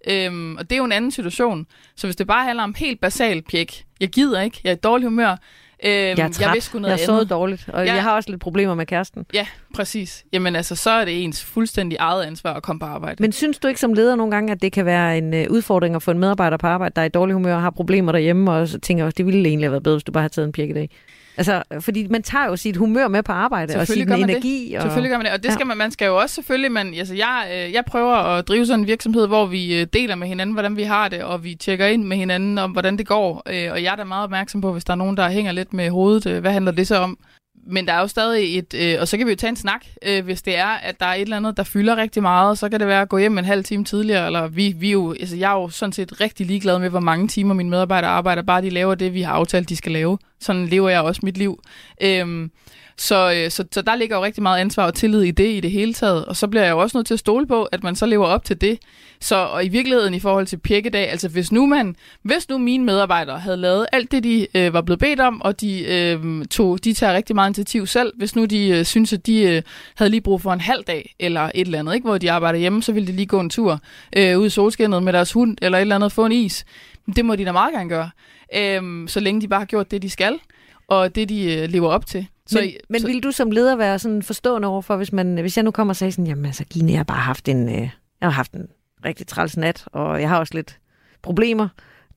[0.07, 1.67] Øhm, og det er jo en anden situation.
[1.95, 4.79] Så hvis det bare handler om helt basalt pjek, jeg gider ikke, jeg er i
[4.79, 5.35] dårlig humør,
[5.83, 6.41] Øhm, jeg er træt.
[6.41, 7.93] Jeg, vil sgu noget jeg så dårligt, og ja.
[7.93, 9.25] jeg har også lidt problemer med kæresten.
[9.33, 10.25] Ja, præcis.
[10.33, 13.23] Jamen altså, så er det ens fuldstændig eget ansvar at komme på arbejde.
[13.23, 15.95] Men synes du ikke som leder nogle gange, at det kan være en uh, udfordring
[15.95, 18.51] at få en medarbejder på arbejde, der er i dårlig humør og har problemer derhjemme,
[18.51, 20.45] og så tænker også, det ville egentlig have været bedre, hvis du bare havde taget
[20.45, 20.89] en pirke i dag?
[21.39, 24.69] Altså, fordi man tager jo sit humør med på arbejde, og sin energi.
[24.71, 24.77] Det.
[24.77, 24.83] Og...
[24.83, 27.15] Selvfølgelig gør man det, og det skal man, man skal jo også selvfølgelig, man, altså
[27.15, 30.53] jeg, øh, jeg prøver at drive sådan en virksomhed, hvor vi øh, deler med hinanden,
[30.53, 33.43] hvordan vi har det, og vi tjekker ind med hinanden om, hvordan det går.
[33.49, 35.73] Øh, og jeg er da meget opmærksom på, hvis der er nogen, der hænger lidt
[35.73, 37.17] med hovedet, hvad handler det så om?
[37.67, 39.85] Men der er jo stadig et, øh, og så kan vi jo tage en snak,
[40.05, 42.69] øh, hvis det er, at der er et eller andet, der fylder rigtig meget, så
[42.69, 45.35] kan det være at gå hjem en halv time tidligere, eller vi, vi jo, altså
[45.35, 48.61] jeg er jo sådan set rigtig ligeglad med, hvor mange timer mine medarbejdere arbejder, bare
[48.61, 50.17] de laver det, vi har aftalt, de skal lave.
[50.39, 51.63] Sådan lever jeg også mit liv.
[52.01, 52.49] Øh,
[52.99, 55.59] så, øh, så, så der ligger jo rigtig meget ansvar og tillid i det i
[55.59, 56.25] det hele taget.
[56.25, 58.25] Og så bliver jeg jo også nødt til at stole på, at man så lever
[58.25, 58.79] op til det.
[59.21, 62.85] Så og i virkeligheden i forhold til pjekkedag, altså hvis nu man, hvis nu mine
[62.85, 66.83] medarbejdere havde lavet alt det, de øh, var blevet bedt om, og de, øh, tog,
[66.83, 69.61] de tager rigtig meget initiativ selv, hvis nu de øh, synes, at de øh,
[69.95, 72.59] havde lige brug for en halv dag, eller et eller andet, ikke, hvor de arbejder
[72.59, 73.79] hjemme, så ville de lige gå en tur
[74.17, 76.65] øh, ud i solskinnet med deres hund, eller et eller andet, få en is.
[77.15, 78.09] Det må de da meget gerne gøre,
[78.55, 80.39] øh, så længe de bare har gjort det, de skal,
[80.87, 82.27] og det, de øh, lever op til.
[82.49, 85.57] Så, men, men så, vil du som leder være sådan forstående overfor, hvis, man, hvis
[85.57, 87.75] jeg nu kommer og siger sådan, jamen altså Gine, jeg har bare haft en, øh,
[87.75, 87.89] jeg
[88.21, 88.67] har haft en
[89.05, 90.79] rigtig træls nat, og jeg har også lidt
[91.21, 91.67] problemer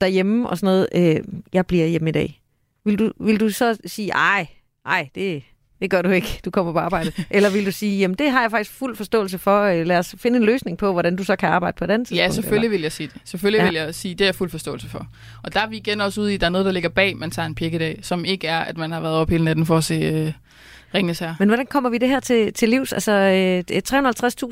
[0.01, 1.17] derhjemme og sådan noget.
[1.17, 2.43] Øh, jeg bliver hjemme i dag.
[2.85, 4.47] Vil du, vil du så sige, ej,
[4.87, 5.43] ej, det,
[5.83, 7.13] det gør du ikke, du kommer på arbejde.
[7.31, 10.15] Eller vil du sige, jamen det har jeg faktisk fuld forståelse for, øh, lad os
[10.19, 12.19] finde en løsning på, hvordan du så kan arbejde på den tidspunkt?
[12.19, 12.79] Ja, selvfølgelig eller?
[12.79, 13.21] vil jeg sige det.
[13.25, 13.65] Selvfølgelig ja.
[13.65, 15.07] vil jeg sige, det er jeg fuld forståelse for.
[15.43, 17.31] Og der er vi igen også ude i, der er noget, der ligger bag, man
[17.31, 19.85] tager en pikkedag, som ikke er, at man har været op hele natten for at
[19.85, 20.33] se øh,
[20.95, 21.35] Ringnes her.
[21.39, 22.93] Men hvordan kommer vi det her til, til livs?
[22.93, 23.79] Altså, øh,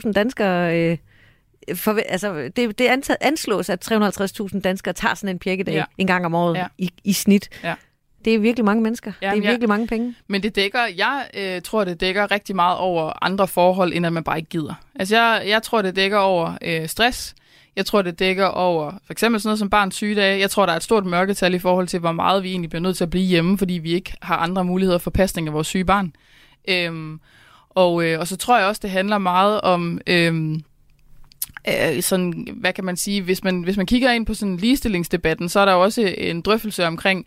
[0.06, 0.78] 350.000 danskere...
[0.78, 0.96] Øh,
[1.74, 5.84] for, altså, det, det anslås, at 350.000 danskere tager sådan en pirkedag ja.
[5.98, 6.66] en gang om året ja.
[6.78, 7.48] i, i snit.
[7.64, 7.74] Ja.
[8.24, 9.12] Det er virkelig mange mennesker.
[9.22, 9.66] Ja, det er virkelig ja.
[9.66, 10.14] mange penge.
[10.28, 14.12] Men det dækker, jeg øh, tror, det dækker rigtig meget over andre forhold, end at
[14.12, 14.74] man bare ikke gider.
[14.94, 17.34] Altså, jeg, jeg tror, det dækker over øh, stress.
[17.76, 20.40] Jeg tror, det dækker over for eksempel sådan noget som barns sygedage.
[20.40, 22.82] Jeg tror, der er et stort mørketal i forhold til, hvor meget vi egentlig bliver
[22.82, 25.66] nødt til at blive hjemme, fordi vi ikke har andre muligheder for pasning af vores
[25.66, 26.12] syge barn.
[26.68, 27.20] Øhm,
[27.70, 30.00] og, øh, og så tror jeg også, det handler meget om...
[30.06, 30.60] Øh,
[31.68, 35.48] øh, sådan, hvad kan man sige, hvis man, hvis man kigger ind på sådan ligestillingsdebatten,
[35.48, 37.26] så er der også en drøftelse omkring,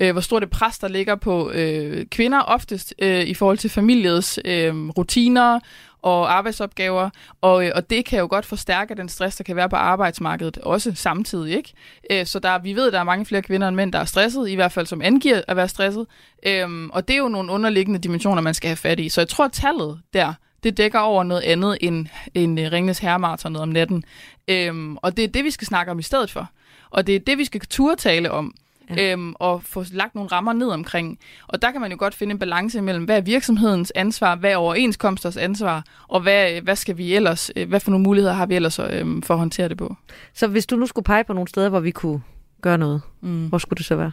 [0.00, 3.70] øh, hvor stort det pres, der ligger på øh, kvinder oftest øh, i forhold til
[3.70, 5.60] familiets øh, rutiner
[6.02, 9.68] og arbejdsopgaver, og, øh, og det kan jo godt forstærke den stress, der kan være
[9.68, 11.72] på arbejdsmarkedet, også samtidig, ikke?
[12.10, 14.04] Øh, så der, vi ved, at der er mange flere kvinder end mænd, der er
[14.04, 16.06] stresset, i hvert fald som angiver at være stresset,
[16.46, 19.08] øh, og det er jo nogle underliggende dimensioner, man skal have fat i.
[19.08, 22.98] Så jeg tror, at tallet der, det dækker over noget andet end, end uh, Ringnes
[22.98, 24.04] Herremarathon om natten.
[24.48, 26.50] Øhm, og det er det, vi skal snakke om i stedet for.
[26.90, 28.54] Og det er det, vi skal turde tale om.
[28.96, 29.12] Ja.
[29.12, 31.18] Øhm, og få lagt nogle rammer ned omkring.
[31.48, 34.52] Og der kan man jo godt finde en balance mellem, hvad er virksomhedens ansvar, hvad
[34.52, 38.46] er overenskomsters ansvar, og hvad, hvad skal vi ellers, øh, hvad for nogle muligheder har
[38.46, 39.96] vi ellers øhm, for at håndtere det på.
[40.34, 42.22] Så hvis du nu skulle pege på nogle steder, hvor vi kunne
[42.62, 43.48] gøre noget, mm.
[43.48, 44.12] hvor skulle det så være?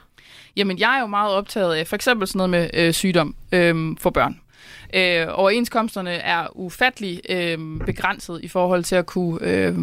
[0.55, 3.97] Jamen, jeg er jo meget optaget af for eksempel sådan noget med øh, sygdom øh,
[3.99, 4.40] for børn.
[4.93, 9.75] Øh, overenskomsterne er ufattelig øh, begrænset i forhold til at kunne, øh,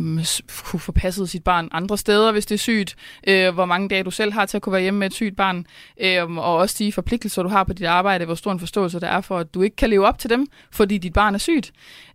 [0.64, 2.96] kunne få passet sit barn andre steder, hvis det er sygt.
[3.26, 5.36] Øh, hvor mange dage du selv har til at kunne være hjemme med et sygt
[5.36, 5.66] barn.
[6.00, 9.08] Øh, og også de forpligtelser, du har på dit arbejde, hvor stor en forståelse der
[9.08, 11.72] er for, at du ikke kan leve op til dem, fordi dit barn er sygt.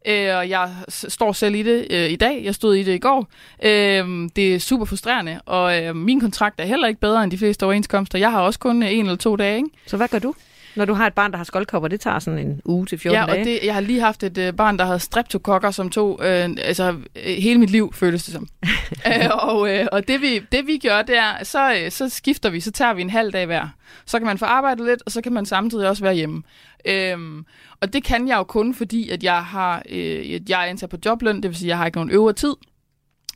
[0.07, 2.43] Øh, og jeg står selv i det øh, i dag.
[2.43, 3.27] Jeg stod i det i går.
[3.63, 7.37] Øh, det er super frustrerende, og øh, min kontrakt er heller ikke bedre end de
[7.37, 8.19] fleste overenskomster.
[8.19, 9.57] Jeg har også kun en eller to dage.
[9.57, 9.69] Ikke?
[9.87, 10.33] Så hvad gør du?
[10.75, 13.19] Når du har et barn, der har skoldkopper, det tager sådan en uge til 14
[13.19, 13.35] ja, dage.
[13.35, 16.19] Ja, og det, jeg har lige haft et øh, barn, der havde streptokokker, som tog
[16.23, 18.47] øh, altså, øh, hele mit liv, føles det som.
[19.07, 22.49] øh, og øh, og det, vi, det vi gør, det er, så, øh, så skifter
[22.49, 23.67] vi, så tager vi en halv dag hver.
[24.05, 26.43] Så kan man få arbejdet lidt, og så kan man samtidig også være hjemme.
[26.85, 27.45] Øhm,
[27.81, 30.97] og det kan jeg jo kun, fordi at jeg har øh, jeg er ansat på
[31.05, 32.55] jobløn, det vil sige, at jeg har ikke nogen øvre tid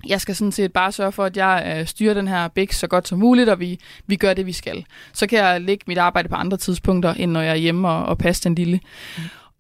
[0.06, 2.88] jeg skal sådan set bare sørge for, at jeg øh, styrer den her bæk så
[2.88, 4.86] godt som muligt, og vi, vi gør det, vi skal.
[5.14, 8.06] Så kan jeg lægge mit arbejde på andre tidspunkter, end når jeg er hjemme og,
[8.06, 8.80] og passe den lille.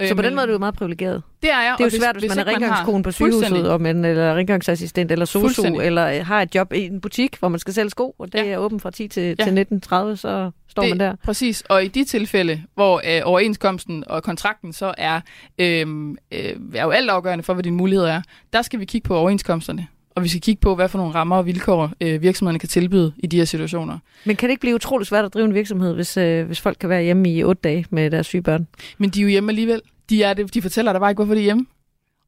[0.07, 1.23] Så på den måde er du jo meget privilegeret.
[1.41, 1.75] Det er jeg.
[1.77, 5.11] Det er jo svært, hvis, hvis man er rengøringskone på sygehuset, om en, eller rengøringsassistent,
[5.11, 8.33] eller sosu, eller har et job i en butik, hvor man skal sælge sko, og
[8.33, 8.45] det ja.
[8.45, 9.45] er åbent fra 10 til, ja.
[9.45, 11.15] til 19.30, så står det, man der.
[11.23, 15.21] Præcis, og i de tilfælde, hvor øh, overenskomsten og kontrakten så er,
[15.59, 15.87] øh,
[16.31, 18.21] øh, er jo alt afgørende for, hvad dine muligheder er,
[18.53, 21.37] der skal vi kigge på overenskomsterne og vi skal kigge på, hvad for nogle rammer
[21.37, 23.99] og vilkår øh, virksomhederne kan tilbyde i de her situationer.
[24.25, 26.77] Men kan det ikke blive utroligt svært at drive en virksomhed, hvis, øh, hvis folk
[26.79, 28.67] kan være hjemme i otte dage med deres syge børn?
[28.97, 29.81] Men de er jo hjemme alligevel.
[30.09, 31.65] De, er det, de fortæller dig bare ikke, hvorfor de er hjemme.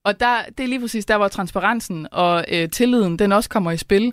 [0.04, 3.72] Og der, det er lige præcis der, hvor transparensen og øh, tilliden, den også kommer
[3.72, 4.12] i spil.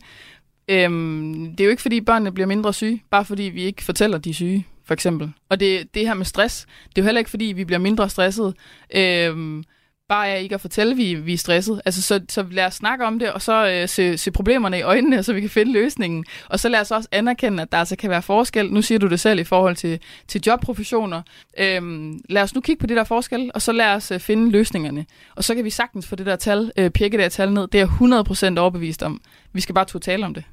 [0.68, 4.18] Øhm, det er jo ikke, fordi børnene bliver mindre syge, bare fordi vi ikke fortæller,
[4.18, 5.32] de er syge, for eksempel.
[5.48, 8.08] Og det, det her med stress, det er jo heller ikke, fordi vi bliver mindre
[8.08, 8.54] stresset.
[8.94, 9.64] Øhm,
[10.08, 11.80] bare er ikke at fortælle, at vi, vi er stresset.
[11.84, 14.82] Altså, så, så lad os snakke om det, og så øh, se, se problemerne i
[14.82, 16.24] øjnene, så vi kan finde løsningen.
[16.48, 18.72] Og så lad os også anerkende, at der altså kan være forskel.
[18.72, 21.22] Nu siger du det selv i forhold til, til jobprofessioner.
[21.58, 24.50] Øhm, lad os nu kigge på det der forskel, og så lad os øh, finde
[24.50, 25.06] løsningerne.
[25.36, 27.68] Og så kan vi sagtens få det der tal, øh, pjekke det der tal ned.
[27.68, 29.20] Det er jeg 100% overbevist om.
[29.52, 30.44] Vi skal bare tale om det.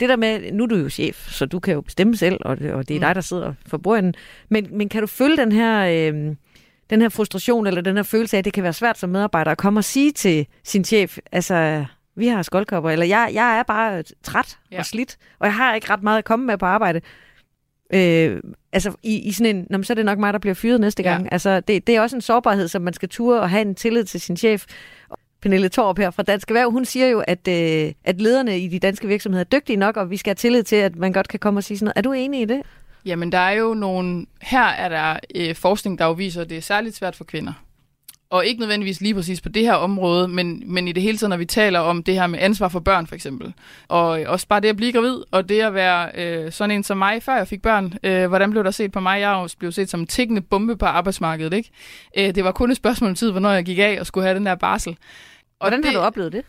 [0.00, 2.58] Det der med, nu er du jo chef, så du kan jo bestemme selv, og
[2.58, 3.06] det, og det er mm.
[3.06, 4.14] dig, der sidder for bordenden.
[4.48, 6.10] Men, men kan du følge den her...
[6.12, 6.36] Øh,
[6.90, 9.50] den her frustration eller den her følelse af, at det kan være svært som medarbejder
[9.50, 11.84] at komme og sige til sin chef, altså,
[12.16, 14.78] vi har skoldkopper, eller jeg, jeg er bare træt ja.
[14.78, 17.00] og slidt, og jeg har ikke ret meget at komme med på arbejde.
[17.94, 18.40] Øh,
[18.72, 21.02] altså i, i sådan en, når så er det nok mig, der bliver fyret næste
[21.02, 21.24] gang.
[21.24, 21.28] Ja.
[21.32, 24.04] Altså det, det er også en sårbarhed, som man skal ture og have en tillid
[24.04, 24.64] til sin chef.
[25.42, 28.78] Pernille Torp her fra Dansk Erhverv, hun siger jo, at, øh, at lederne i de
[28.78, 31.40] danske virksomheder er dygtige nok, og vi skal have tillid til, at man godt kan
[31.40, 31.96] komme og sige sådan noget.
[31.96, 32.62] Er du enig i det?
[33.04, 34.26] Jamen, der er jo nogle...
[34.42, 37.52] Her er der øh, forskning, der jo viser, at det er særligt svært for kvinder.
[38.30, 41.30] Og ikke nødvendigvis lige præcis på det her område, men, men i det hele taget,
[41.30, 43.52] når vi taler om det her med ansvar for børn, for eksempel.
[43.88, 46.98] Og også bare det at blive gravid, og det at være øh, sådan en som
[46.98, 47.94] mig, før jeg fik børn.
[48.02, 49.20] Øh, hvordan blev der set på mig?
[49.20, 51.70] Jeg blev set som en tikkende bombe på arbejdsmarkedet, ikke?
[52.18, 54.36] Øh, det var kun et spørgsmål om tid, hvornår jeg gik af og skulle have
[54.36, 54.96] den der barsel.
[55.60, 56.44] Og hvordan det, har du oplevet det?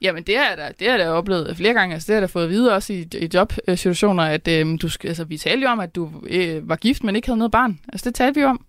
[0.00, 1.94] Jamen, det har jeg da, det har jeg da oplevet flere gange.
[1.94, 4.88] Altså, det har jeg da fået at vide også i, i jobsituationer, at øh, du,
[5.04, 7.80] altså, vi talte jo om, at du øh, var gift, men ikke havde noget barn.
[7.88, 8.64] Altså, det talte vi om.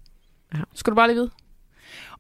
[0.54, 0.60] Ja.
[0.76, 1.30] Skal du bare lige vide.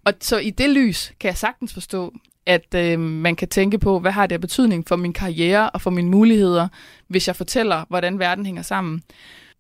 [0.05, 2.13] Og så i det lys kan jeg sagtens forstå,
[2.45, 5.81] at øh, man kan tænke på, hvad har det af betydning for min karriere og
[5.81, 6.67] for mine muligheder,
[7.07, 9.03] hvis jeg fortæller, hvordan verden hænger sammen.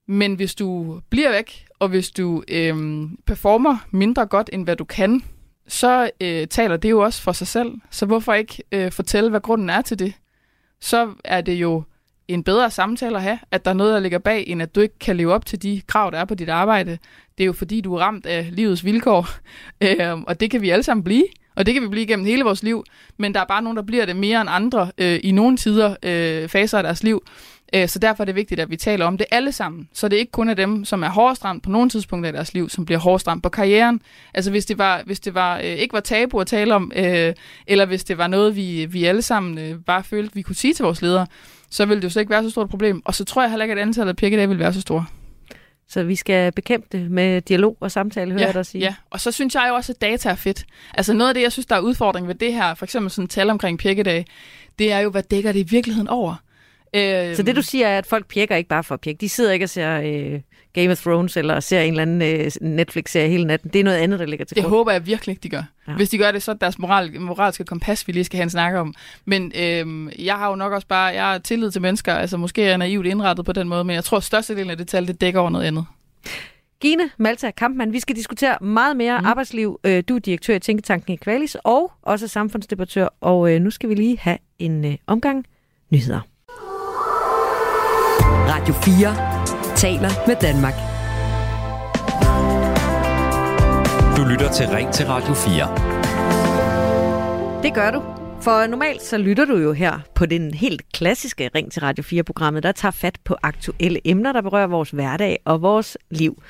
[0.07, 4.83] Men hvis du bliver væk, og hvis du øh, performer mindre godt, end hvad du
[4.83, 5.23] kan,
[5.69, 7.71] så øh, taler det jo også for sig selv.
[7.91, 10.13] Så hvorfor ikke øh, fortælle, hvad grunden er til det?
[10.81, 11.83] Så er det jo
[12.27, 14.79] en bedre samtale at have, at der er noget, der ligger bag, end at du
[14.79, 16.97] ikke kan leve op til de krav, der er på dit arbejde.
[17.37, 19.27] Det er jo fordi, du er ramt af livets vilkår,
[19.83, 21.25] øh, og det kan vi alle sammen blive.
[21.55, 22.83] Og det kan vi blive gennem hele vores liv,
[23.17, 25.95] men der er bare nogen, der bliver det mere end andre øh, i nogle tider,
[26.03, 27.23] øh, faser af deres liv.
[27.73, 29.89] Øh, så derfor er det vigtigt, at vi taler om det alle sammen.
[29.93, 32.53] Så det ikke kun er dem, som er hårdest ramt på nogle tidspunkter i deres
[32.53, 34.01] liv, som bliver hårdest ramt på karrieren.
[34.33, 37.33] Altså hvis det, var, hvis det var, øh, ikke var tabu at tale om, øh,
[37.67, 40.83] eller hvis det var noget, vi, vi alle sammen bare følte, vi kunne sige til
[40.83, 41.27] vores ledere,
[41.69, 43.01] så ville det jo så ikke være så stort et problem.
[43.05, 45.03] Og så tror jeg heller ikke, at antallet af pikkedage vil være så stort.
[45.87, 48.81] Så vi skal bekæmpe det med dialog og samtale, hører ja, jeg dig sige.
[48.83, 50.65] Ja, og så synes jeg jo også, at data er fedt.
[50.93, 53.27] Altså noget af det, jeg synes, der er udfordring ved det her, for eksempel sådan
[53.27, 54.25] tal omkring pikkedage,
[54.79, 56.35] det er jo, hvad dækker det i virkeligheden over?
[56.93, 59.21] Øh, så det du siger er, at folk pjekker ikke bare for at pjekke.
[59.21, 60.41] De sidder ikke og ser øh,
[60.73, 63.69] Game of Thrones eller ser en eller anden øh, Netflix-serie hele natten.
[63.73, 64.63] Det er noget andet, der ligger til grund.
[64.63, 65.63] Det håber jeg virkelig ikke, de gør.
[65.87, 65.93] Ja.
[65.93, 68.43] Hvis de gør det, så er det deres moral, moralske kompas, vi lige skal have
[68.43, 68.93] en snak om.
[69.25, 72.63] Men øh, jeg har jo nok også bare, jeg har tillid til mennesker, altså måske
[72.63, 75.07] er jeg naivt indrettet på den måde, men jeg tror, at størstedelen af det tal,
[75.07, 75.85] det dækker over noget andet.
[76.81, 79.25] Gine Malta Kampmann, vi skal diskutere meget mere mm.
[79.25, 79.79] arbejdsliv.
[79.83, 83.89] Øh, du er direktør i Tænketanken i Kvalis og også samfundsdebattør, og øh, nu skal
[83.89, 85.45] vi lige have en øh, omgang
[85.89, 86.19] nyheder.
[88.51, 90.73] Radio 4 taler med Danmark.
[94.17, 97.63] Du lytter til Ring til Radio 4.
[97.63, 98.03] Det gør du.
[98.41, 102.63] For normalt så lytter du jo her på den helt klassiske Ring til Radio 4-programmet,
[102.63, 106.43] der tager fat på aktuelle emner, der berører vores hverdag og vores liv.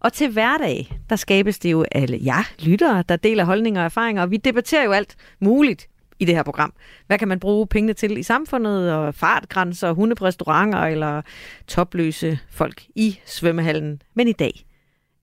[0.00, 4.22] Og til hverdag, der skabes det jo alle ja, lyttere, der deler holdninger og erfaringer,
[4.22, 5.88] og vi debatterer jo alt muligt
[6.20, 6.72] i det her program.
[7.06, 11.22] Hvad kan man bruge pengene til i samfundet, og fartgrænser, hunde på restauranter eller
[11.66, 14.02] topløse folk i svømmehallen.
[14.14, 14.66] Men i dag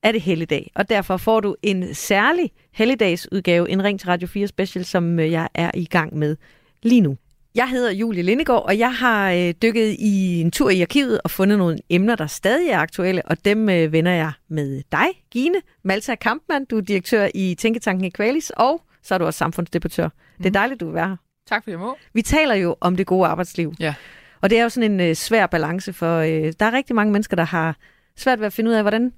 [0.02, 4.46] er det helligdag, og derfor får du en særlig helligdagsudgave, en Ring til Radio 4
[4.46, 6.36] special, som øh, jeg er i gang med
[6.82, 7.16] lige nu.
[7.54, 11.30] Jeg hedder Julie Lindegård, og jeg har øh, dykket i en tur i arkivet og
[11.30, 15.60] fundet nogle emner, der stadig er aktuelle, og dem øh, vender jeg med dig, Gine
[15.84, 16.64] Malta Kampmann.
[16.64, 20.08] Du er direktør i Tænketanken i Kvalis, og så er du også samfundsdebattør.
[20.38, 20.52] Det er mhm.
[20.52, 21.16] dejligt, du vil være her.
[21.46, 21.96] Tak for det, må.
[22.12, 23.74] Vi taler jo om det gode arbejdsliv.
[23.80, 23.94] Ja.
[24.40, 27.12] Og det er jo sådan en øh, svær balance, for øh, der er rigtig mange
[27.12, 27.76] mennesker, der har
[28.16, 29.12] svært ved at finde ud af, hvordan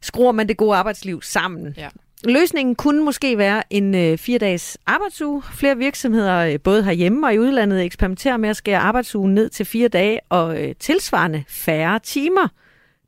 [0.00, 1.74] skruer man det gode arbejdsliv sammen.
[1.76, 1.88] Ja.
[2.24, 5.42] Løsningen kunne måske være en øh, fire-dages arbejdsuge.
[5.42, 9.66] Flere virksomheder, øh, både herhjemme og i udlandet, eksperimenterer med at skære arbejdsugen ned til
[9.66, 12.48] fire dage og øh, tilsvarende færre timer,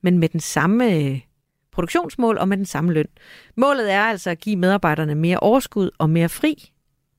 [0.03, 1.21] men med den samme øh,
[1.73, 3.07] produktionsmål og med den samme løn.
[3.57, 6.73] Målet er altså at give medarbejderne mere overskud og mere fri,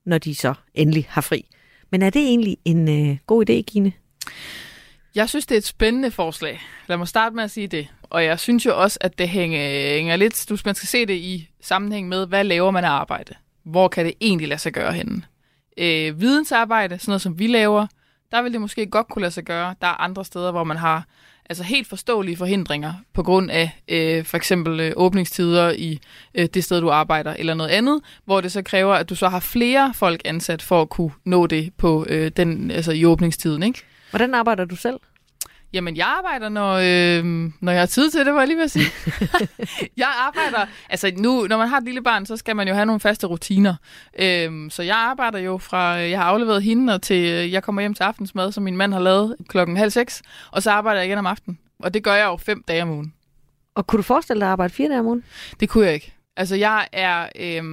[0.07, 1.45] når de så endelig har fri.
[1.91, 3.93] Men er det egentlig en øh, god idé, Gine?
[5.15, 6.61] Jeg synes, det er et spændende forslag.
[6.87, 7.87] Lad mig starte med at sige det.
[8.03, 9.59] Og jeg synes jo også, at det hænger,
[9.93, 10.45] hænger lidt...
[10.49, 13.33] Du, man skal se det i sammenhæng med, hvad laver man af arbejde?
[13.63, 15.23] Hvor kan det egentlig lade sig gøre henne?
[15.77, 17.87] Øh, vidensarbejde, sådan noget som vi laver,
[18.31, 19.75] der vil det måske godt kunne lade sig gøre.
[19.81, 21.05] Der er andre steder, hvor man har
[21.49, 25.99] altså helt forståelige forhindringer på grund af øh, for eksempel øh, åbningstider i
[26.35, 29.29] øh, det sted, du arbejder, eller noget andet, hvor det så kræver, at du så
[29.29, 33.63] har flere folk ansat for at kunne nå det på øh, den, altså i åbningstiden.
[33.63, 33.83] Ikke?
[34.09, 34.99] Hvordan arbejder du selv?
[35.73, 38.63] Jamen, jeg arbejder, når, øh, når jeg har tid til det, var jeg lige ved
[38.63, 38.85] at sige.
[39.97, 42.85] jeg arbejder, altså nu, når man har et lille barn, så skal man jo have
[42.85, 43.75] nogle faste rutiner.
[44.19, 47.93] Øh, så jeg arbejder jo fra, jeg har afleveret hende, og til jeg kommer hjem
[47.93, 51.17] til aftensmad, som min mand har lavet klokken halv seks, og så arbejder jeg igen
[51.17, 51.59] om aftenen.
[51.79, 53.13] Og det gør jeg jo fem dage om ugen.
[53.75, 55.23] Og kunne du forestille dig at arbejde fire dage om ugen?
[55.59, 56.13] Det kunne jeg ikke.
[56.37, 57.63] Altså, jeg er, øh,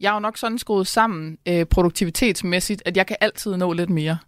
[0.00, 3.90] jeg er jo nok sådan skruet sammen øh, produktivitetsmæssigt, at jeg kan altid nå lidt
[3.90, 4.18] mere.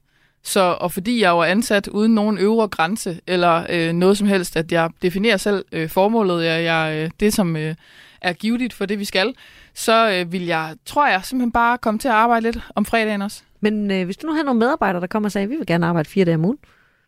[0.43, 4.57] Så, og fordi jeg var ansat uden nogen øvre grænse eller øh, noget som helst,
[4.57, 7.75] at jeg definerer selv øh, formålet, jeg, jeg, øh, det som øh,
[8.21, 9.35] er givetigt for det, vi skal,
[9.75, 13.23] så øh, vil jeg, tror jeg, simpelthen bare komme til at arbejde lidt om fredagen
[13.23, 13.43] også.
[13.61, 15.87] Men øh, hvis du nu har nogle medarbejdere, der kommer og siger, vi vil gerne
[15.87, 16.59] arbejde fire dage om ugen,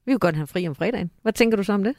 [0.07, 1.11] vi vil godt have fri om fredagen.
[1.23, 1.95] Hvad tænker du så om det?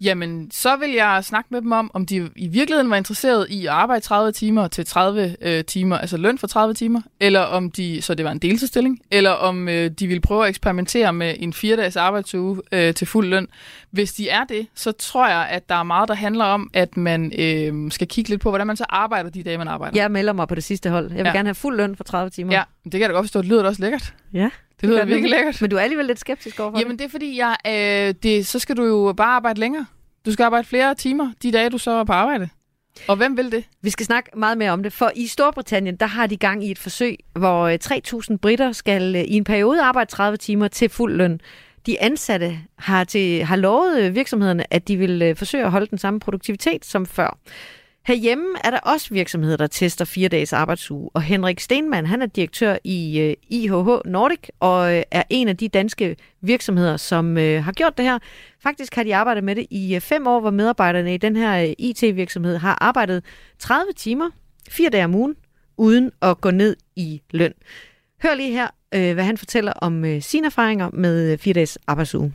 [0.00, 3.66] Jamen, så vil jeg snakke med dem om, om de i virkeligheden var interesseret i
[3.66, 7.70] at arbejde 30 timer til 30 øh, timer, altså løn for 30 timer, eller om
[7.70, 11.34] de, så det var en deltidsstilling, eller om øh, de ville prøve at eksperimentere med
[11.38, 13.48] en fire dages arbejdsuge øh, til fuld løn.
[13.90, 16.96] Hvis de er det, så tror jeg, at der er meget, der handler om, at
[16.96, 20.00] man øh, skal kigge lidt på, hvordan man så arbejder de dage, man arbejder.
[20.00, 21.04] Jeg melder mig på det sidste hold.
[21.04, 21.32] Jeg vil ja.
[21.32, 22.52] gerne have fuld løn for 30 timer.
[22.52, 23.42] Ja, det kan jeg da godt forstå.
[23.42, 24.14] Det lyder da også lækkert.
[24.32, 24.50] Ja.
[24.80, 25.60] Det lyder virkelig lækkert.
[25.60, 28.58] Men du er alligevel lidt skeptisk overfor Jamen det er fordi, jeg, øh, det, så
[28.58, 29.86] skal du jo bare arbejde længere.
[30.26, 32.48] Du skal arbejde flere timer de dage, du så er på arbejde.
[33.08, 33.64] Og hvem vil det?
[33.82, 36.70] Vi skal snakke meget mere om det, for i Storbritannien, der har de gang i
[36.70, 37.76] et forsøg, hvor
[38.20, 41.40] 3.000 øh, britter skal øh, i en periode arbejde 30 timer til fuld løn.
[41.86, 45.98] De ansatte har, til, har lovet øh, virksomhederne, at de vil forsøge at holde den
[45.98, 47.38] samme produktivitet som før.
[48.08, 52.26] Herhjemme er der også virksomheder, der tester fire dages arbejdsuge, og Henrik Stenmann, han er
[52.26, 57.64] direktør i øh, IHH Nordic, og øh, er en af de danske virksomheder, som øh,
[57.64, 58.18] har gjort det her.
[58.62, 61.74] Faktisk har de arbejdet med det i uh, fem år, hvor medarbejderne i den her
[61.78, 63.24] IT-virksomhed har arbejdet
[63.58, 64.30] 30 timer,
[64.70, 65.36] fire dage om ugen,
[65.78, 67.52] uden at gå ned i løn.
[68.22, 68.68] Hør lige her,
[69.14, 72.32] hvad han fortæller om sine erfaringer med fire dages arbejdsuge.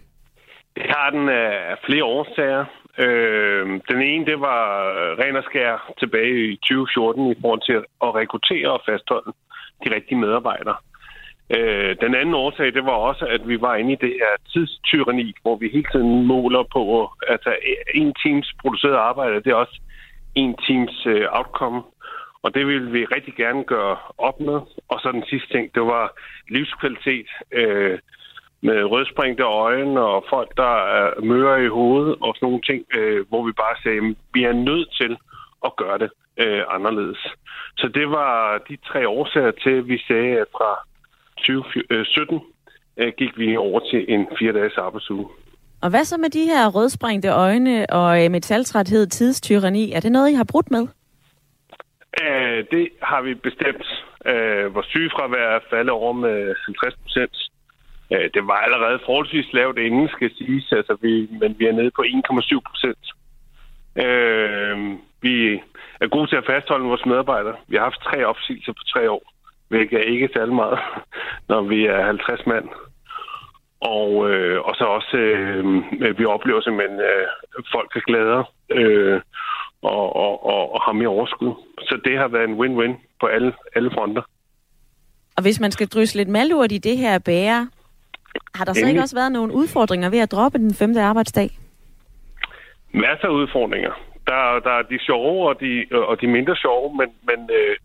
[0.75, 2.82] Det har den af flere årsager.
[2.97, 7.73] Øh, den ene, det var øh, ren og skær tilbage i 2014 i forhold til
[8.05, 9.31] at rekruttere og fastholde
[9.83, 10.75] de rigtige medarbejdere.
[11.55, 15.33] Øh, den anden årsag, det var også, at vi var inde i det her tidstyrani,
[15.41, 17.47] hvor vi hele tiden måler på, at
[17.95, 19.79] en teams produceret arbejde, det er også
[20.35, 21.81] en teams øh, outcome.
[22.43, 24.59] Og det ville vi rigtig gerne gøre op med.
[24.89, 26.05] Og så den sidste ting, det var
[26.49, 27.99] livskvalitet øh,
[28.67, 33.27] med rødspringte øjne og folk, der er møre i hovedet og sådan nogle ting, øh,
[33.29, 35.17] hvor vi bare sagde, at vi er nødt til
[35.65, 37.21] at gøre det øh, anderledes.
[37.77, 40.71] Så det var de tre årsager til, at vi sagde, at fra
[41.37, 42.41] 2017
[42.97, 45.27] øh, gik vi over til en fire-dages arbejdsuge.
[45.81, 49.91] Og hvad så med de her rødsprængte øjne og øh, metaltræthed, tidstyrani?
[49.91, 50.87] Er det noget, I har brudt med?
[52.21, 53.87] Æh, det har vi bestemt.
[54.25, 57.35] Æh, vores sygefravær faldet over med 50 procent.
[58.11, 61.91] Øh, det var allerede forholdsvis lavt inden, skal siges, altså vi, men vi er nede
[61.95, 63.03] på 1,7 procent.
[64.05, 64.75] Øh,
[65.21, 65.35] vi
[66.01, 67.55] er gode til at fastholde vores medarbejdere.
[67.67, 69.33] Vi har haft tre opsigelser på tre år
[69.73, 70.79] hvilket er ikke særlig meget,
[71.51, 72.67] når vi er 50 mand.
[73.95, 75.65] Og, øh, og så også, øh,
[76.19, 77.19] vi oplever simpelthen, at
[77.57, 79.21] øh, folk er gladere øh,
[79.81, 81.51] og, og, og, og har mere overskud.
[81.89, 84.21] Så det har været en win-win på alle, alle fronter.
[85.37, 87.69] Og hvis man skal drysse lidt malurt i det her bære,
[88.55, 91.49] har der så ikke også været nogle udfordringer ved at droppe den femte arbejdsdag?
[92.91, 93.91] Masser af udfordringer.
[94.27, 97.75] Der, der er de sjove og de, og de mindre sjove, men, men øh,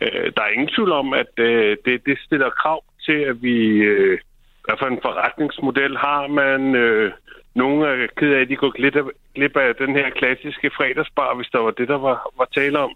[0.00, 3.56] Øh, der er ingen tvivl om, at øh, det, det stiller krav til, at vi...
[3.92, 4.18] Øh,
[4.64, 6.74] hvad for en forretningsmodel har man?
[6.74, 7.12] Øh,
[7.54, 9.02] nogle er ked af, at de går glip af,
[9.34, 12.92] glip af den her klassiske fredagsbar, hvis der var det, der var, var tale om.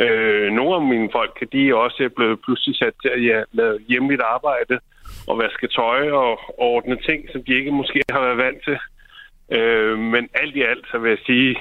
[0.00, 3.78] Øh, nogle af mine folk, de er også blevet pludselig sat til at ja, lave
[3.88, 4.80] hjemligt arbejde
[5.28, 8.78] og vaske tøj og ordne ting, som de ikke måske har været vant til.
[9.58, 11.56] Øh, men alt i alt, så vil jeg sige,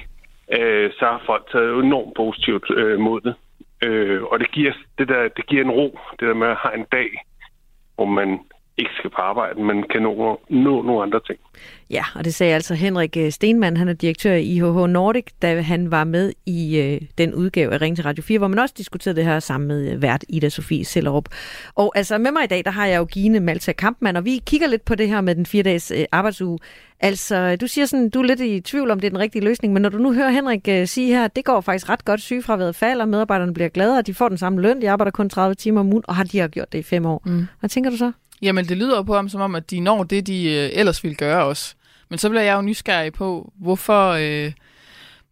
[0.58, 3.36] øh, så har folk taget enormt positivt øh, mod det.
[3.84, 6.75] Øh, og det giver, det, der, det giver en ro, det der med at have
[6.75, 7.10] en dag,
[7.95, 8.39] hvor man
[8.78, 11.40] ikke skal på arbejde, men kan nå, nå nogle andre ting.
[11.90, 15.62] Ja, og det sagde altså Henrik øh, Stenmann, han er direktør i IHH Nordic, da
[15.62, 18.76] han var med i øh, den udgave af Ring til Radio 4, hvor man også
[18.78, 21.30] diskuterede det her sammen med øh, vært Ida Sofie Sellerup.
[21.76, 24.42] Og altså med mig i dag, der har jeg jo Gine Malta Kampmann, og vi
[24.46, 26.60] kigger lidt på det her med den fire dages øh, arbejdsuge.
[27.00, 29.74] Altså, du siger sådan, du er lidt i tvivl om, det er den rigtige løsning,
[29.74, 32.76] men når du nu hører Henrik uh, sige her, det går faktisk ret godt, sygefraværet
[32.76, 35.88] falder, medarbejderne bliver gladere, de får den samme løn, de arbejder kun 30 timer om
[35.88, 37.22] ugen, og har de har gjort det i fem år.
[37.26, 37.48] Mm.
[37.60, 38.12] Hvad tænker du så?
[38.41, 41.15] Jamen, det lyder på ham som om, at de når det, de øh, ellers ville
[41.15, 41.76] gøre også.
[42.10, 44.52] Men så bliver jeg jo nysgerrig på, hvorfor, øh,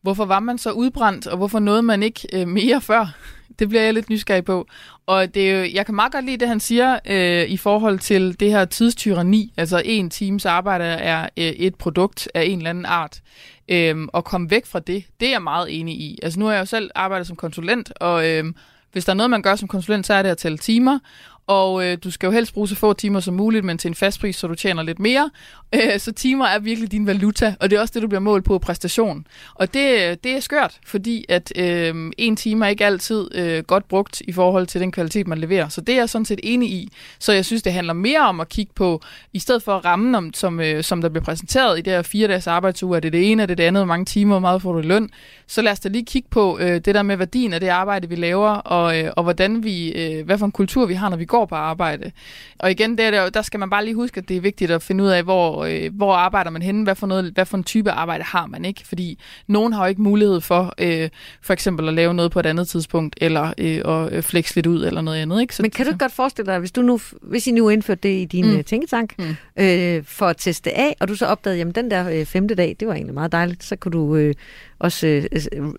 [0.01, 3.05] hvorfor var man så udbrændt, og hvorfor nåede man ikke øh, mere før?
[3.59, 4.67] Det bliver jeg lidt nysgerrig på.
[5.05, 7.99] Og det er jo, jeg kan meget godt lide det, han siger øh, i forhold
[7.99, 9.53] til det her tidstyrani.
[9.57, 13.21] Altså en times arbejde er øh, et produkt af en eller anden art.
[13.69, 16.19] Øh, og komme væk fra det, det er jeg meget enig i.
[16.23, 18.45] Altså nu har jeg jo selv arbejdet som konsulent, og øh,
[18.91, 20.99] hvis der er noget, man gør som konsulent, så er det at tælle timer.
[21.47, 23.95] Og øh, du skal jo helst bruge så få timer som muligt, men til en
[23.95, 25.29] fast pris, så du tjener lidt mere.
[25.75, 28.45] Øh, så timer er virkelig din valuta, og det er også det, du bliver målt
[28.45, 29.27] på præstation.
[29.53, 33.88] Og det, det er skørt, fordi at øh, en time er ikke altid øh, godt
[33.88, 35.69] brugt i forhold til den kvalitet, man leverer.
[35.69, 36.91] Så det er jeg sådan set enig i.
[37.19, 39.01] Så jeg synes, det handler mere om at kigge på,
[39.34, 42.27] i stedet for rammen, om, som, øh, som der bliver præsenteret i det her fire
[42.27, 44.62] dages arbejdsuge, er det det ene, er det det andet, hvor mange timer, hvor meget
[44.62, 45.10] får du løn.
[45.47, 48.10] Så lad os da lige kigge på øh, det der med værdien af det arbejde,
[48.10, 51.17] vi laver, og, øh, og hvordan vi, øh, hvad for en kultur vi har, når
[51.17, 52.11] vi går på arbejde.
[52.59, 55.03] Og igen, der, der skal man bare lige huske, at det er vigtigt at finde
[55.03, 57.91] ud af, hvor, øh, hvor arbejder man henne, hvad for, noget, hvad for en type
[57.91, 61.09] arbejde har man ikke, fordi nogen har jo ikke mulighed for øh,
[61.41, 64.67] for eksempel at lave noget på et andet tidspunkt, eller øh, at øh, flex lidt
[64.67, 65.41] ud, eller noget andet.
[65.41, 65.55] Ikke?
[65.55, 68.21] Så, Men kan du godt forestille dig, hvis, du nu, hvis I nu indførte det
[68.21, 68.57] i din mm.
[68.57, 69.35] Øh, tænketank, mm.
[69.59, 72.75] Øh, for at teste af, og du så opdagede, jamen den der øh, femte dag,
[72.79, 74.33] det var egentlig meget dejligt, så kunne du øh,
[74.79, 75.23] også øh,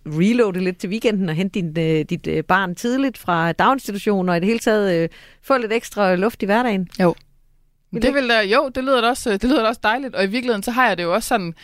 [0.06, 4.36] reloade lidt til weekenden og hente din, øh, dit øh, barn tidligt fra daginstitutionen, og
[4.36, 5.08] i det hele taget øh,
[5.42, 6.88] få lidt ekstra luft i hverdagen.
[7.00, 7.14] Jo.
[7.92, 10.26] Det vil da, jo, det lyder da også, det lyder da også dejligt, og i
[10.26, 11.54] virkeligheden så har jeg det jo også sådan,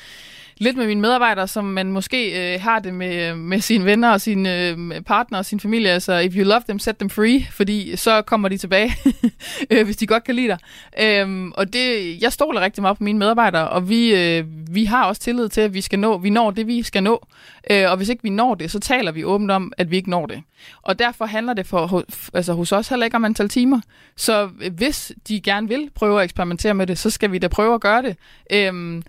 [0.56, 4.20] lidt med mine medarbejdere, som man måske øh, har det med, med sine venner og
[4.20, 5.90] sine øh, partner og sin familie.
[5.90, 8.92] Altså, if you love them, set them free, fordi så kommer de tilbage,
[9.70, 10.58] øh, hvis de godt kan lide dig.
[11.00, 15.04] Øhm, og det, jeg stoler rigtig meget på mine medarbejdere, og vi, øh, vi har
[15.04, 17.26] også tillid til, at vi skal nå, vi når det, vi skal nå.
[17.70, 20.10] Øh, og hvis ikke vi når det, så taler vi åbent om, at vi ikke
[20.10, 20.42] når det.
[20.82, 22.04] Og derfor handler det for,
[22.34, 23.80] altså hos os heller ikke om antal timer.
[24.16, 27.74] Så hvis de gerne vil prøve at eksperimentere med det, så skal vi da prøve
[27.74, 28.16] at gøre det.
[28.52, 29.02] Øhm,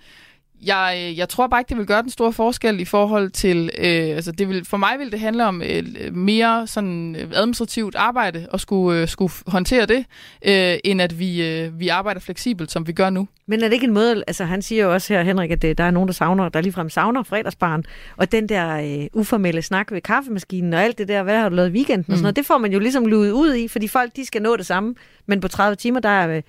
[0.65, 3.69] jeg, øh, jeg tror bare ikke, det vil gøre den store forskel i forhold til,
[3.77, 5.83] øh, altså det vil, for mig vil det handle om øh,
[6.15, 10.05] mere sådan øh, administrativt arbejde og skulle, øh, skulle håndtere det,
[10.45, 13.27] øh, end at vi, øh, vi arbejder fleksibelt, som vi gør nu.
[13.45, 15.77] Men er det ikke en måde, altså han siger jo også her, Henrik, at det,
[15.77, 17.83] der er nogen, der savner, der ligefrem savner fredagsbarn,
[18.17, 21.55] og den der øh, uformelle snak ved kaffemaskinen og alt det der, hvad har du
[21.55, 22.11] lavet i weekenden mm.
[22.11, 24.41] og sådan noget, det får man jo ligesom luet ud i, fordi folk, de skal
[24.41, 24.95] nå det samme,
[25.25, 26.41] men på 30 timer, der er, øh,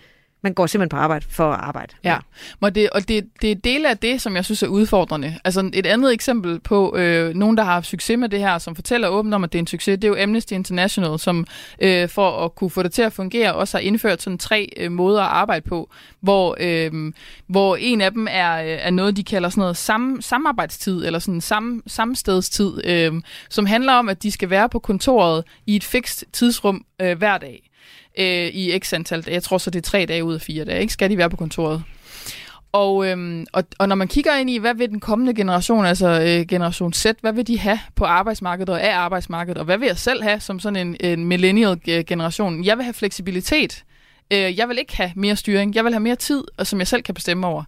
[0.44, 1.94] man går simpelthen på arbejde for at arbejde.
[2.04, 2.16] Ja,
[2.60, 5.38] og det, og det, det er dele af det, som jeg synes er udfordrende.
[5.44, 8.74] Altså et andet eksempel på øh, nogen, der har haft succes med det her, som
[8.74, 11.46] fortæller åbent om, at det er en succes, det er jo Amnesty International, som
[11.78, 14.92] øh, for at kunne få det til at fungere, også har indført sådan tre øh,
[14.92, 15.90] måder at arbejde på,
[16.20, 17.12] hvor, øh,
[17.46, 21.18] hvor en af dem er, øh, er noget, de kalder sådan noget sam, samarbejdstid, eller
[21.18, 23.12] sådan sam, samstedstid, øh,
[23.50, 27.38] som handler om, at de skal være på kontoret i et fikst tidsrum øh, hver
[27.38, 27.70] dag
[28.18, 29.34] øh, i x antal dage.
[29.34, 30.80] Jeg tror så, det er tre dage ud af fire dage.
[30.80, 30.92] Ikke?
[30.92, 31.82] Skal de være på kontoret?
[32.72, 36.08] Og, øhm, og, og når man kigger ind i, hvad vil den kommende generation, altså
[36.20, 39.86] øh, generation Z, hvad vil de have på arbejdsmarkedet og af arbejdsmarkedet, og hvad vil
[39.86, 42.64] jeg selv have som sådan en, en millennial generation?
[42.64, 43.84] Jeg vil have fleksibilitet.
[44.32, 45.74] Øh, jeg vil ikke have mere styring.
[45.74, 47.64] Jeg vil have mere tid, og som jeg selv kan bestemme over.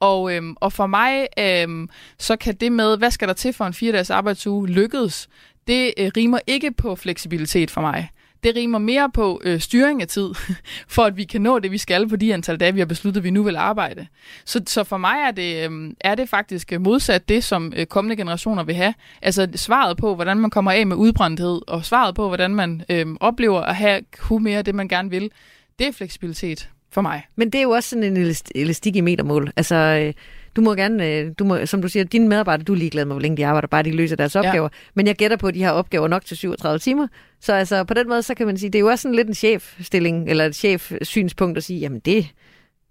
[0.00, 1.88] Og, øhm, og for mig, øhm,
[2.18, 5.28] så kan det med, hvad skal der til for en fire-dages arbejdsuge, lykkedes.
[5.66, 8.10] Det øh, rimer ikke på fleksibilitet for mig
[8.46, 10.30] det rimer mere på øh, styring af tid,
[10.94, 13.20] for at vi kan nå det, vi skal på de antal dage, vi har besluttet,
[13.20, 14.06] at vi nu vil arbejde.
[14.44, 17.86] Så, så for mig er det, øh, er det faktisk øh, modsat det, som øh,
[17.86, 18.94] kommende generationer vil have.
[19.22, 23.06] Altså svaret på, hvordan man kommer af med udbrændthed, og svaret på, hvordan man øh,
[23.20, 25.30] oplever at have kunne mere det, man gerne vil,
[25.78, 27.26] det er fleksibilitet for mig.
[27.36, 29.52] Men det er jo også sådan en elastik i metermål.
[29.56, 30.12] Altså, øh,
[30.56, 33.14] du må gerne, øh, du må, som du siger, dine medarbejdere, du er ligeglad med,
[33.14, 34.68] hvor længe de arbejder, bare de løser deres opgaver.
[34.72, 34.78] Ja.
[34.94, 37.08] Men jeg gætter på, at de har opgaver nok til 37 timer.
[37.40, 39.28] Så altså, på den måde, så kan man sige, det er jo også sådan lidt
[39.28, 42.28] en chefstilling, eller et chefsynspunkt at sige, jamen det,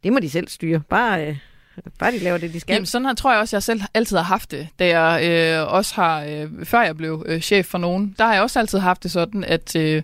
[0.03, 0.82] det må de selv styre.
[0.89, 1.38] Bare, øh,
[1.99, 2.74] bare de laver det, de skal.
[2.74, 4.68] Jamen, sådan her tror jeg også, jeg selv altid har haft det.
[4.80, 8.34] Da jeg øh, også har, øh, før jeg blev øh, chef for nogen, der har
[8.34, 9.76] jeg også altid haft det sådan, at...
[9.76, 10.03] Øh,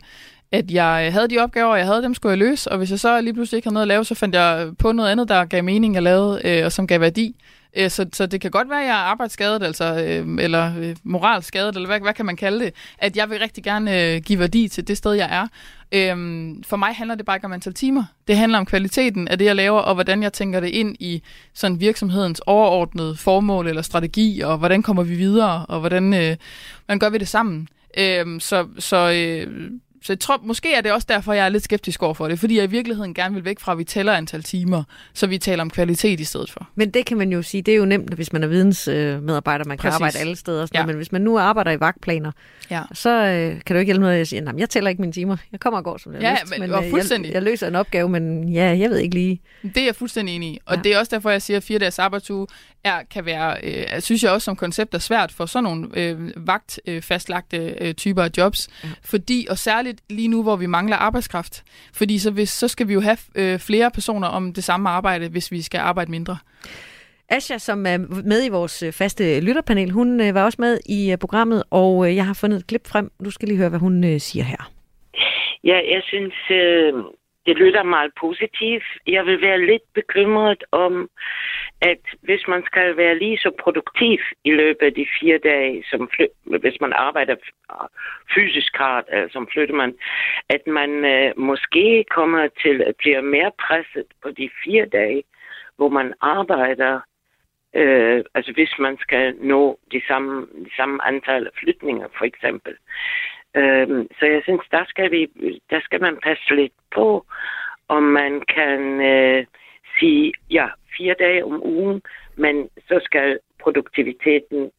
[0.52, 3.22] at jeg havde de opgaver, jeg havde, dem skulle jeg løse, og hvis jeg så
[3.22, 5.64] lige pludselig ikke havde noget at lave, så fandt jeg på noget andet, der gav
[5.64, 7.36] mening at lave, øh, og som gav værdi.
[7.78, 10.96] Øh, så, så det kan godt være, at jeg er arbejdsskadet, altså, øh, eller øh,
[11.04, 14.40] moralskadet, eller hvad, hvad kan man kalde det, at jeg vil rigtig gerne øh, give
[14.40, 15.48] værdi til det sted, jeg er.
[15.92, 18.04] Øhm, for mig handler det bare ikke om antal timer.
[18.28, 21.24] Det handler om kvaliteten af det, jeg laver, og hvordan jeg tænker det ind i
[21.54, 26.36] sådan virksomhedens overordnede formål eller strategi, og hvordan kommer vi videre, og hvordan, øh,
[26.86, 27.68] hvordan gør vi det sammen.
[27.98, 29.72] Øhm, så så øh,
[30.02, 32.40] så jeg tror, måske er det også derfor, jeg er lidt skeptisk over for det,
[32.40, 34.84] fordi jeg i virkeligheden gerne vil væk fra, at vi tæller antal timer,
[35.14, 36.70] så vi taler om kvalitet i stedet for.
[36.76, 39.78] Men det kan man jo sige, det er jo nemt, hvis man er vidensmedarbejder, man
[39.78, 39.96] kan Præcis.
[39.96, 40.68] arbejde alle steder.
[40.74, 40.86] Ja.
[40.86, 42.32] Men hvis man nu arbejder i vagtplaner,
[42.72, 42.82] ja.
[42.94, 45.38] så øh, kan du ikke hjælpe noget, at jeg siger, jeg tæller ikke mine timer.
[45.52, 47.28] Jeg kommer og går, som jeg ja, lyst, men, men øh, fuldstændig.
[47.28, 49.42] Jeg, jeg, løser en opgave, men ja, jeg ved ikke lige.
[49.62, 50.60] Det er jeg fuldstændig enig i.
[50.66, 50.82] Og ja.
[50.82, 52.48] det er også derfor, jeg siger, at fire dages arbejdsuge
[52.84, 56.48] er, kan være, øh, synes jeg også som koncept er svært for sådan nogle øh,
[56.48, 58.70] vagtfastlagte øh, øh, typer af jobs.
[58.84, 58.90] Ja.
[59.04, 61.64] Fordi, og særligt lige nu, hvor vi mangler arbejdskraft.
[61.94, 65.30] Fordi så, hvis, så skal vi jo have øh, flere personer om det samme arbejde,
[65.30, 66.38] hvis vi skal arbejde mindre.
[67.30, 71.12] Asja, som er med i vores øh, faste lytterpanel, hun øh, var også med i
[71.12, 73.12] øh, programmet, og jeg har fundet et klip frem.
[73.26, 74.72] Du skal lige høre, hvad hun siger her.
[75.64, 76.34] Ja, jeg synes,
[77.46, 78.84] det lyder meget positivt.
[79.08, 81.10] Jeg vil være lidt bekymret om,
[81.82, 86.10] at hvis man skal være lige så produktiv i løbet af de fire dage, som
[86.16, 87.36] fly- hvis man arbejder
[88.36, 89.96] fysisk hardt, altså som flytter man,
[90.50, 95.24] at man øh, måske kommer til at blive mere presset på de fire dage,
[95.78, 97.00] hvor man arbejder,
[97.76, 102.76] øh, altså hvis man skal nå de samme, de samme antal flytninger, for eksempel.
[103.56, 105.28] Øhm, så jeg synes, der skal, vi,
[105.70, 107.26] der skal man passe lidt på,
[107.88, 109.46] om man kan øh,
[110.00, 112.02] sige, ja, fire dage om ugen,
[112.36, 114.72] men så skal produktiviteten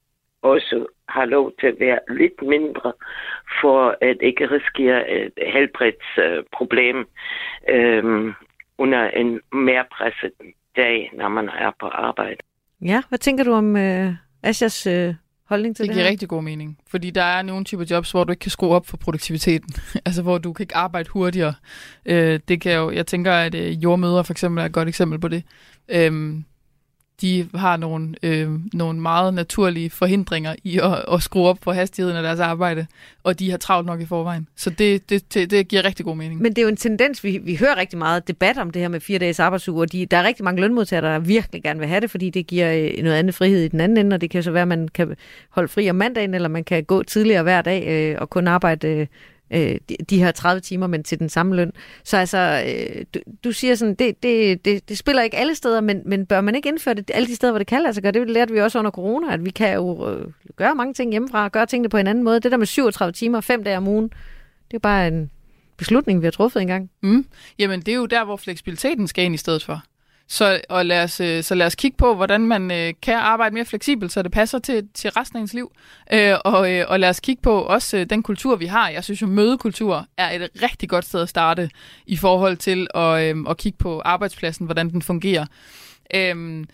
[0.42, 2.92] også have lov til at være lidt mindre,
[3.60, 7.06] for at ikke risikere et helbredsproblem
[7.68, 8.34] øh,
[8.78, 10.32] under en mere presset
[10.76, 12.40] dag, når man er på arbejde.
[12.80, 14.12] Ja, hvad tænker du om øh,
[14.42, 15.14] Asias øh,
[15.52, 18.24] holdning til det Det giver rigtig god mening, fordi der er nogle typer jobs, hvor
[18.24, 19.74] du ikke kan skrue op for produktiviteten.
[20.06, 21.54] altså hvor du kan ikke arbejde hurtigere.
[22.06, 25.18] Øh, det kan jo, jeg tænker, at øh, jordmøder for eksempel er et godt eksempel
[25.18, 25.42] på det.
[25.88, 26.34] Øh,
[27.22, 32.16] de har nogle, øh, nogle meget naturlige forhindringer i at, at skrue op for hastigheden
[32.16, 32.86] af deres arbejde,
[33.24, 34.48] og de har travlt nok i forvejen.
[34.56, 36.42] Så det, det, det, det giver rigtig god mening.
[36.42, 38.88] Men det er jo en tendens, vi, vi hører rigtig meget debat om det her
[38.88, 41.88] med fire dages arbejdsuge, og de, der er rigtig mange lønmodtagere, der virkelig gerne vil
[41.88, 44.30] have det, fordi det giver øh, noget andet frihed i den anden ende, og det
[44.30, 45.16] kan så være, at man kan
[45.50, 48.88] holde fri om mandagen, eller man kan gå tidligere hver dag øh, og kun arbejde
[48.88, 49.06] øh,
[49.54, 51.72] Øh, de, de her 30 timer, men til den samme løn.
[52.04, 55.80] Så altså, øh, du, du siger sådan, det, det, det, det spiller ikke alle steder,
[55.80, 58.02] men, men bør man ikke indføre det alle de steder, hvor det kan lade sig
[58.02, 58.12] gøre?
[58.12, 60.26] Det lærte vi også under corona, at vi kan jo øh,
[60.56, 62.40] gøre mange ting hjemmefra, gøre tingene på en anden måde.
[62.40, 64.10] Det der med 37 timer, fem dage om ugen,
[64.70, 65.30] det er bare en
[65.76, 66.90] beslutning, vi har truffet engang.
[67.02, 67.26] Mm.
[67.58, 69.82] Jamen, det er jo der, hvor fleksibiliteten skal ind i stedet for.
[70.32, 73.54] Så, og lad os, øh, så lad os kigge på, hvordan man øh, kan arbejde
[73.54, 75.72] mere fleksibelt, så det passer til, til resten af ens liv.
[76.12, 78.88] Øh, og, øh, og lad os kigge på også øh, den kultur, vi har.
[78.88, 81.70] Jeg synes jo, mødekultur er et rigtig godt sted at starte
[82.06, 85.46] i forhold til at, øh, at kigge på arbejdspladsen, hvordan den fungerer.
[86.14, 86.64] Øh,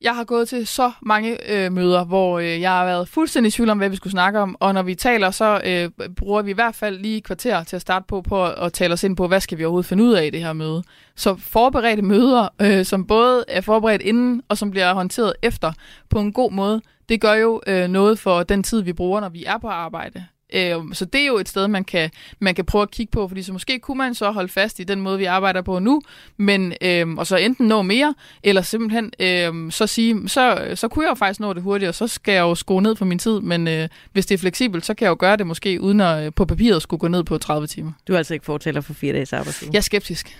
[0.00, 3.50] jeg har gået til så mange øh, møder, hvor øh, jeg har været fuldstændig i
[3.50, 4.56] tvivl om, hvad vi skulle snakke om.
[4.60, 7.76] Og når vi taler, så øh, bruger vi i hvert fald lige et kvarter til
[7.76, 10.04] at starte på, på at, at tale os ind på, hvad skal vi overhovedet finde
[10.04, 10.82] ud af i det her møde.
[11.16, 15.72] Så forberedte møder, øh, som både er forberedt inden, og som bliver håndteret efter
[16.10, 19.28] på en god måde, det gør jo øh, noget for den tid, vi bruger, når
[19.28, 20.24] vi er på arbejde.
[20.54, 23.28] Øh, så det er jo et sted, man kan, man kan prøve at kigge på,
[23.28, 26.00] fordi så måske kunne man så holde fast i den måde, vi arbejder på nu,
[26.36, 31.04] men, øh, og så enten nå mere, eller simpelthen øh, så sige, så, så kunne
[31.04, 33.18] jeg jo faktisk nå det hurtigt, og så skal jeg jo skrue ned på min
[33.18, 36.00] tid, men øh, hvis det er fleksibelt, så kan jeg jo gøre det måske, uden
[36.00, 37.92] at øh, på papiret skulle gå ned på 30 timer.
[38.08, 39.70] Du er altså ikke fortæller for fire dages arbejdsuge?
[39.72, 40.38] Jeg er skeptisk.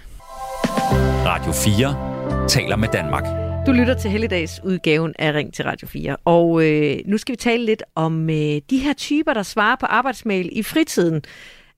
[1.27, 3.48] Radio 4 taler med Danmark.
[3.69, 7.37] Du lytter til Helligdags udgaven af Ring til Radio 4, og øh, nu skal vi
[7.37, 11.23] tale lidt om øh, de her typer, der svarer på arbejdsmail i fritiden.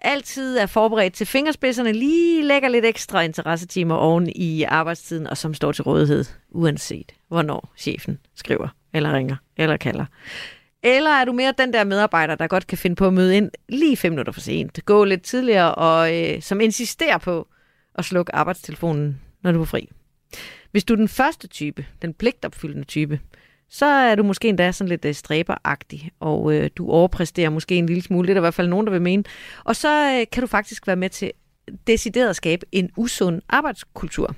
[0.00, 5.54] Altid er forberedt til fingerspidserne, lige lægger lidt ekstra interessetimer oven i arbejdstiden, og som
[5.54, 10.04] står til rådighed, uanset hvornår chefen skriver, eller ringer, eller kalder.
[10.82, 13.50] Eller er du mere den der medarbejder, der godt kan finde på at møde ind
[13.68, 17.48] lige fem minutter for sent, gå lidt tidligere, og øh, som insisterer på
[17.94, 19.88] at slukke arbejdstelefonen, når du er fri?
[20.70, 23.20] Hvis du er den første type, den pligtopfyldende type,
[23.68, 27.86] så er du måske endda sådan lidt øh, stræberagtig, og øh, du overpræsterer måske en
[27.86, 28.26] lille smule.
[28.26, 29.24] Det er der i hvert fald nogen, der vil mene.
[29.64, 31.32] Og så øh, kan du faktisk være med til
[31.86, 34.34] decideret at skabe en usund arbejdskultur.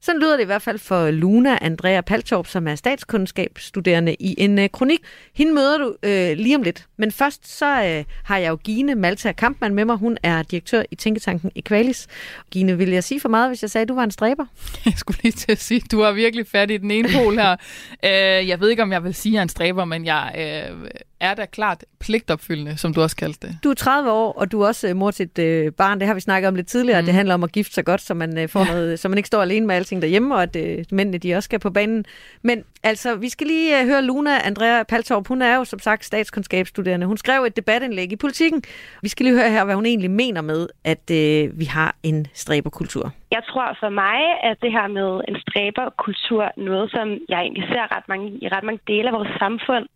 [0.00, 4.58] Sådan lyder det i hvert fald for Luna Andrea Paltorp, som er statskundskabsstuderende i en
[4.58, 5.00] øh, kronik.
[5.34, 6.86] Hende møder du øh, lige om lidt.
[6.96, 9.96] Men først så øh, har jeg jo Gine Malta Kampmann med mig.
[9.96, 12.06] Hun er direktør i Tænketanken Equalis.
[12.50, 14.46] Gine, vil jeg sige for meget, hvis jeg sagde, at du var en stræber?
[14.84, 17.34] Jeg skulle lige til at sige, at du har virkelig fat i den ene pol
[17.34, 17.56] her.
[18.04, 20.34] øh, jeg ved ikke, om jeg vil sige, at jeg er en stræber, men jeg
[20.38, 20.90] øh,
[21.20, 23.58] er da klart pligtopfyldende, som du også kaldte det.
[23.64, 26.00] Du er 30 år, og du er også øh, mor til et øh, barn.
[26.00, 27.00] Det har vi snakket om lidt tidligere.
[27.00, 27.04] Mm.
[27.04, 28.72] Det handler om at gifte sig godt, så man, øh, får ja.
[28.72, 31.46] noget, så man ikke står alene med alting derhjemme, og at øh, mændene de også
[31.46, 32.04] skal på banen.
[32.42, 35.28] Men altså, vi skal lige øh, høre Luna Andrea Paltorp.
[35.28, 37.06] Hun er jo som sagt statskundskabsstuderende.
[37.06, 38.62] Hun skrev et debatindlæg i politikken.
[39.02, 42.26] Vi skal lige høre her, hvad hun egentlig mener med, at øh, vi har en
[42.34, 43.12] stræberkultur.
[43.30, 47.96] Jeg tror for mig, at det her med en stræberkultur, noget som jeg egentlig ser
[47.96, 49.86] ret mange, i ret mange dele af vores samfund,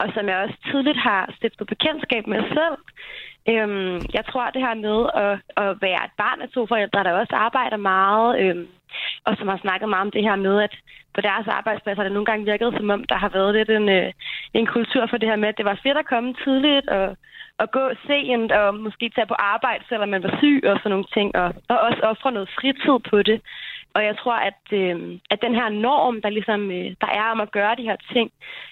[0.00, 2.78] og som jeg også tidligt har stiftet bekendtskab med selv.
[3.52, 7.04] Øhm, jeg tror, at det her med at, at være et barn af to forældre,
[7.04, 8.66] der også arbejder meget, øhm,
[9.26, 10.74] og som har snakket meget om det her med, at
[11.14, 14.12] på deres arbejdspladser det nogle gange virket, som om der har været lidt en, øh,
[14.54, 17.16] en kultur for det her med, at det var fedt at komme tidligt og,
[17.58, 21.10] og gå sent og måske tage på arbejde, selvom man var syg og sådan nogle
[21.16, 23.40] ting, og, og også ofre noget fritid på det.
[23.94, 24.96] Og jeg tror, at, øh,
[25.30, 28.28] at den her norm, der ligesom øh, der er om at gøre de her ting,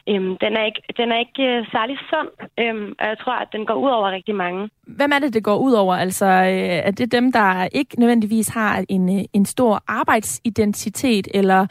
[0.09, 2.31] øh, den er ikke, den er ikke øh, særlig sund.
[2.63, 4.71] Øh, og jeg tror, at den går ud over rigtig mange.
[4.87, 5.95] Hvem er det, det går ud over?
[5.95, 11.67] Altså, øh, er det dem, der ikke nødvendigvis har en, øh, en stor arbejdsidentitet, eller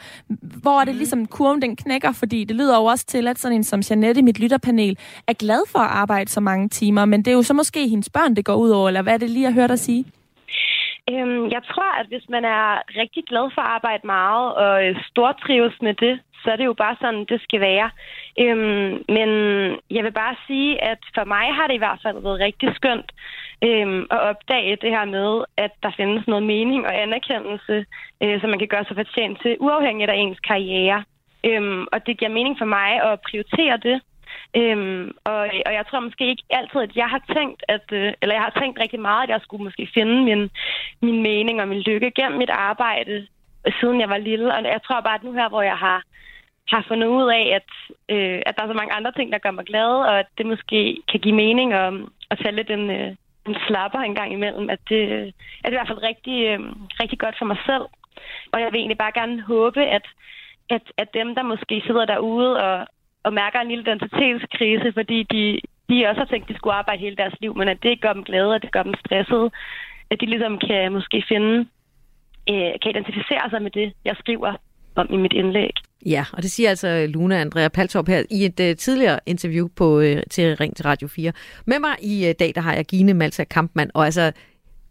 [0.62, 0.98] hvor er det mm.
[0.98, 2.12] ligesom kurven, den knækker?
[2.12, 5.32] Fordi det lyder jo også til, at sådan en som Janette i mit lytterpanel er
[5.32, 8.36] glad for at arbejde så mange timer, men det er jo så måske hendes børn,
[8.36, 10.04] det går ud over, eller hvad er det lige, at høre dig sige?
[11.12, 12.66] Øhm, jeg tror, at hvis man er
[13.02, 16.72] rigtig glad for at arbejde meget og øh, stortrives med det, så er det jo
[16.72, 17.90] bare sådan, det skal være.
[18.40, 19.30] Øhm, men
[19.90, 23.12] jeg vil bare sige, at for mig har det i hvert fald været rigtig skønt
[23.64, 27.86] øhm, at opdage det her med, at der findes noget mening og anerkendelse,
[28.22, 31.04] øh, som man kan gøre sig fortjent til, uafhængigt af ens karriere.
[31.44, 34.00] Øhm, og det giver mening for mig at prioritere det,
[34.56, 38.34] Øhm, og, og jeg tror måske ikke altid, at jeg har tænkt, at, øh, eller
[38.34, 40.50] jeg har tænkt rigtig meget, at jeg skulle måske finde min,
[41.02, 43.26] min mening og min lykke gennem mit arbejde,
[43.66, 44.54] øh, siden jeg var lille.
[44.54, 46.02] Og jeg tror bare, at nu her, hvor jeg har,
[46.68, 47.68] har fundet ud af, at,
[48.16, 50.46] øh, at der er så mange andre ting, der gør mig glad, og at det
[50.46, 51.94] måske kan give mening at,
[52.30, 53.14] at tage lidt en, øh,
[53.48, 55.26] en slapper en gang imellem, at det, øh,
[55.64, 56.60] at det er i hvert fald rigtig, øh,
[57.00, 57.86] rigtig godt for mig selv.
[58.52, 60.06] Og jeg vil egentlig bare gerne håbe, at,
[60.70, 62.86] at, at dem, der måske sidder derude og,
[63.28, 65.42] og mærker en lille identitetskrise, fordi de,
[65.88, 68.12] de også har tænkt, at de skulle arbejde hele deres liv, men at det gør
[68.12, 69.50] dem glade, og det gør dem stressede.
[70.10, 71.54] At de ligesom kan måske finde,
[72.50, 74.52] øh, kan identificere sig med det, jeg skriver
[75.00, 75.74] om i mit indlæg.
[76.06, 79.98] Ja, og det siger altså Luna Andrea Paltorp her i et uh, tidligere interview på
[79.98, 81.32] uh, til Ring til Radio 4.
[81.66, 84.32] Med mig i uh, dag, der har jeg Gine Malta Kampmann, og altså,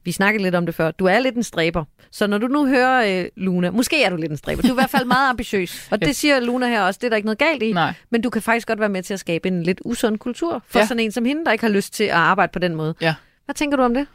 [0.08, 0.92] vi snakkede lidt om det før.
[0.92, 1.84] Du er lidt en stræber.
[2.12, 4.62] Så når du nu hører uh, Luna, måske er du lidt en stræber.
[4.62, 5.88] Du er i hvert fald meget ambitiøs.
[5.92, 7.74] Og det siger Luna her også, det er der ikke noget galt i.
[7.74, 7.94] Nej.
[8.10, 10.80] Men du kan faktisk godt være med til at skabe en lidt usund kultur for
[10.80, 10.86] Ja.
[10.86, 12.96] sådan en som hende, der ikke har lyst til at arbejde på den måde.
[13.02, 13.14] Ja.
[13.46, 14.08] Hvad tænker du om det?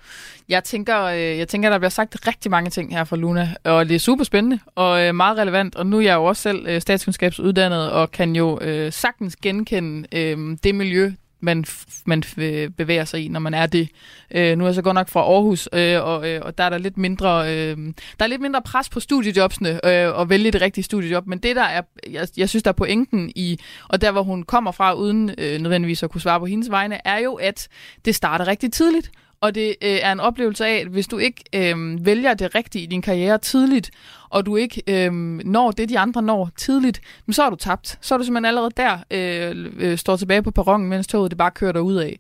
[0.49, 3.89] Jeg tænker, øh, jeg tænker, der bliver sagt rigtig mange ting her fra Luna, og
[3.89, 5.77] det er super spændende og øh, meget relevant.
[5.77, 10.09] Og nu er jeg jo også selv øh, statskundskabsuddannet og kan jo øh, sagtens genkende
[10.13, 11.13] øh, det miljø,
[11.43, 11.65] man,
[12.07, 13.89] man øh, bevæger sig i, når man er det.
[14.31, 16.71] Øh, nu er jeg så godt nok fra Aarhus, øh, og, øh, og der er
[16.71, 17.77] der lidt mindre, øh,
[18.19, 21.27] der er lidt mindre pres på studiejobsene øh, og vælge det rigtige studiejob.
[21.27, 24.43] Men det der er, jeg, jeg synes der er pointen i, og der hvor hun
[24.43, 27.69] kommer fra, uden øh, nødvendigvis at kunne svare på hendes vegne, er jo, at
[28.05, 29.11] det starter rigtig tidligt.
[29.43, 32.83] Og det øh, er en oplevelse af, at hvis du ikke øh, vælger det rigtige
[32.83, 33.91] i din karriere tidligt,
[34.31, 35.13] og du ikke øh,
[35.45, 37.99] når det, de andre når tidligt, men så er du tabt.
[38.01, 41.39] Så er du simpelthen allerede der, øh, øh, står tilbage på perronen, mens toget det
[41.39, 42.19] bare kører dig ud af.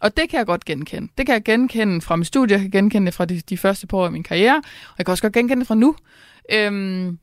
[0.00, 1.08] Og det kan jeg godt genkende.
[1.18, 3.86] Det kan jeg genkende fra min studie, jeg kan genkende det fra de, de første
[3.86, 5.96] par år af min karriere, og jeg kan også godt genkende det fra nu.
[6.52, 7.18] Øhm,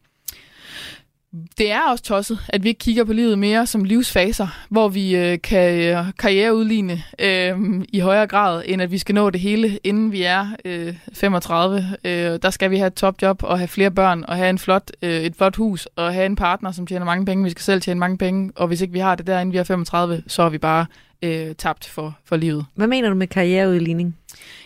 [1.58, 5.16] det er også tosset, at vi ikke kigger på livet mere som livsfaser, hvor vi
[5.16, 7.58] øh, kan øh, karriereudligne øh,
[7.90, 11.98] i højere grad, end at vi skal nå det hele, inden vi er øh, 35.
[12.06, 14.92] Øh, der skal vi have et topjob og have flere børn og have en flot,
[15.02, 17.44] øh, et flot hus og have en partner, som tjener mange penge.
[17.44, 19.58] Vi skal selv tjene mange penge, og hvis ikke vi har det der, inden vi
[19.58, 20.86] er 35, så er vi bare
[21.22, 22.66] øh, tabt for, for livet.
[22.76, 24.18] Hvad mener du med karriereudligning?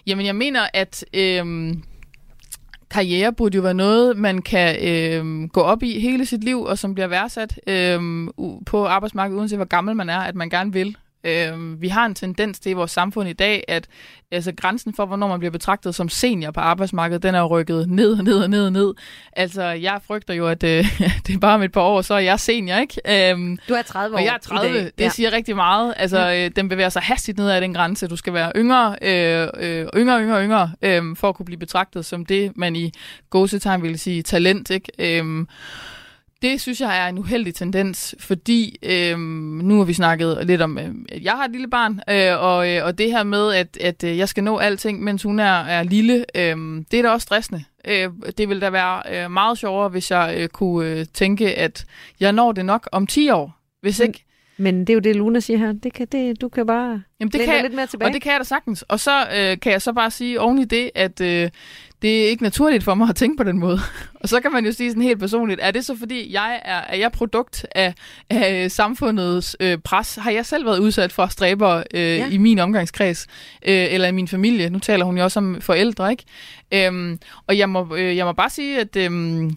[0.08, 1.84] Jamen, jeg mener, at øhm,
[2.96, 6.78] karriere burde jo være noget, man kan øh, gå op i hele sit liv, og
[6.78, 8.00] som bliver værdsat øh,
[8.66, 10.98] på arbejdsmarkedet, uanset hvor gammel man er, at man gerne vil.
[11.26, 13.88] Øhm, vi har en tendens til i vores samfund i dag, at
[14.32, 18.16] altså, grænsen for, hvornår man bliver betragtet som senior på arbejdsmarkedet, den er rykket ned
[18.24, 18.94] ned og ned og ned.
[19.34, 20.86] Altså, jeg frygter jo, at øh,
[21.28, 23.32] det er bare om et par år, så er jeg senior, ikke?
[23.32, 24.74] Øhm, Du er 30 år og jeg er i 30.
[24.78, 24.84] dag.
[24.84, 25.10] Det Ja.
[25.10, 25.94] siger rigtig meget.
[25.98, 26.46] Altså, ja.
[26.46, 28.08] øh, den bevæger sig hastigt ned ad den grænse.
[28.08, 32.06] Du skal være yngre, øh, øh, yngre, yngre, yngre, øh, for at kunne blive betragtet
[32.06, 32.92] som det, man i
[33.30, 34.70] gåsetegn ville sige talent.
[34.70, 35.22] Ikke?
[35.22, 35.46] Øh,
[36.42, 40.78] det synes jeg er en uheldig tendens, fordi øh, nu har vi snakket lidt om,
[40.78, 43.78] øh, at jeg har et lille barn, øh, og, øh, og det her med, at,
[43.78, 47.10] at øh, jeg skal nå alting, mens hun er, er lille, øh, det er da
[47.10, 47.64] også stressende.
[47.88, 51.86] Øh, det ville da være øh, meget sjovere, hvis jeg øh, kunne øh, tænke, at
[52.20, 53.58] jeg når det nok om 10 år.
[53.82, 54.26] Hvis ikke,
[54.58, 55.74] Men det er jo det, Luna siger her.
[55.74, 58.10] Det kan, det, du kan bare Jamen, det kan jeg, lidt mere tilbage.
[58.10, 58.82] og det kan jeg da sagtens.
[58.82, 61.50] Og så øh, kan jeg så bare sige oven i det, at øh,
[62.02, 63.80] det er ikke naturligt for mig at tænke på den måde.
[64.22, 66.82] og så kan man jo sige sådan helt personligt, er det så fordi, jeg er,
[66.82, 67.94] er jeg produkt af,
[68.30, 70.16] af samfundets øh, pres?
[70.16, 72.28] Har jeg selv været udsat for stræber øh, Ja.
[72.30, 73.28] i min omgangskreds?
[73.68, 74.70] Øh, eller i min familie?
[74.70, 76.24] Nu taler hun jo også om forældre, ikke?
[76.74, 79.52] Øhm, og jeg må, øh, jeg må bare sige, at øhm,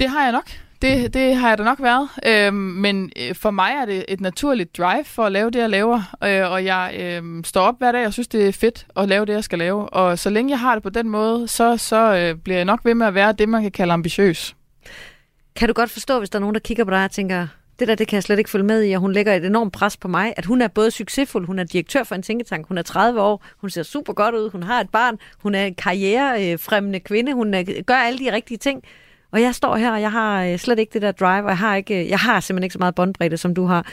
[0.00, 0.50] det har jeg nok.
[0.82, 2.08] Det, det har jeg da nok været.
[2.26, 5.70] Øhm, men øh, for mig er det et naturligt drive for at lave det, jeg
[5.70, 6.16] laver.
[6.24, 9.26] Øh, og jeg øh, står op hver dag og synes, det er fedt at lave
[9.26, 9.88] det, jeg skal lave.
[9.88, 12.80] Og så længe jeg har det på den måde, så, så øh, bliver jeg nok
[12.84, 14.56] ved med at være det, man kan kalde ambitiøs.
[15.56, 17.46] Kan du godt forstå, hvis der er nogen, der kigger på dig og tænker,
[17.78, 19.72] det der, det kan jeg slet ikke følge med i, og hun lægger et enormt
[19.72, 22.78] pres på mig, at hun er både succesfuld, hun er direktør for en tænketank, hun
[22.78, 25.74] er 30 år, hun ser super godt ud, hun har et barn, hun er en
[25.74, 28.82] karrierefremmende kvinde, hun er, gør alle de rigtige ting.
[29.30, 31.58] Og jeg står her, og jeg har øh, slet ikke det der drive, og jeg
[31.58, 33.86] har, ikke, øh, jeg har simpelthen ikke så meget båndbredde, som du har.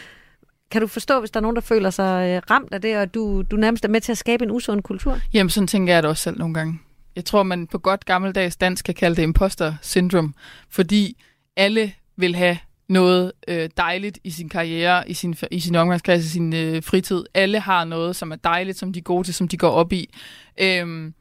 [0.72, 3.14] Kan du forstå, hvis der er nogen, der føler sig øh, ramt af det, og
[3.14, 5.20] du, du nærmest er med til at skabe en usund kultur?
[5.34, 6.80] Jamen, sådan tænker jeg det også selv nogle gange.
[7.16, 10.36] Jeg tror, man på godt gammeldags dansk kan kalde det imposter syndrom,
[10.70, 11.24] fordi
[11.58, 12.58] alle vil have
[12.90, 17.24] noget øh, dejligt i sin karriere, i sin, i sin omgangskreds, i sin øh, fritid.
[17.34, 19.94] Alle har noget, som er dejligt, som de er gode til, som de går op
[19.94, 20.14] i.
[20.58, 21.14] Øhm,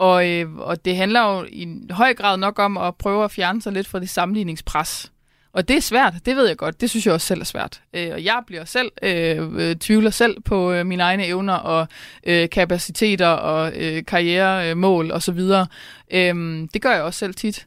[0.00, 3.62] og, øh, og det handler jo i høj grad nok om at prøve at fjerne
[3.62, 5.12] sig lidt fra det sammenligningspres.
[5.52, 6.80] Og det er svært, det ved jeg godt.
[6.80, 7.82] Det synes jeg også selv er svært.
[7.94, 11.88] Øh, og jeg bliver selv, øh, øh, tvivler selv på øh, mine egne evner og
[12.26, 15.66] øh, kapaciteter og øh, karrieremål og så videre.
[16.10, 16.34] Øh,
[16.74, 17.66] det gør jeg også selv tit.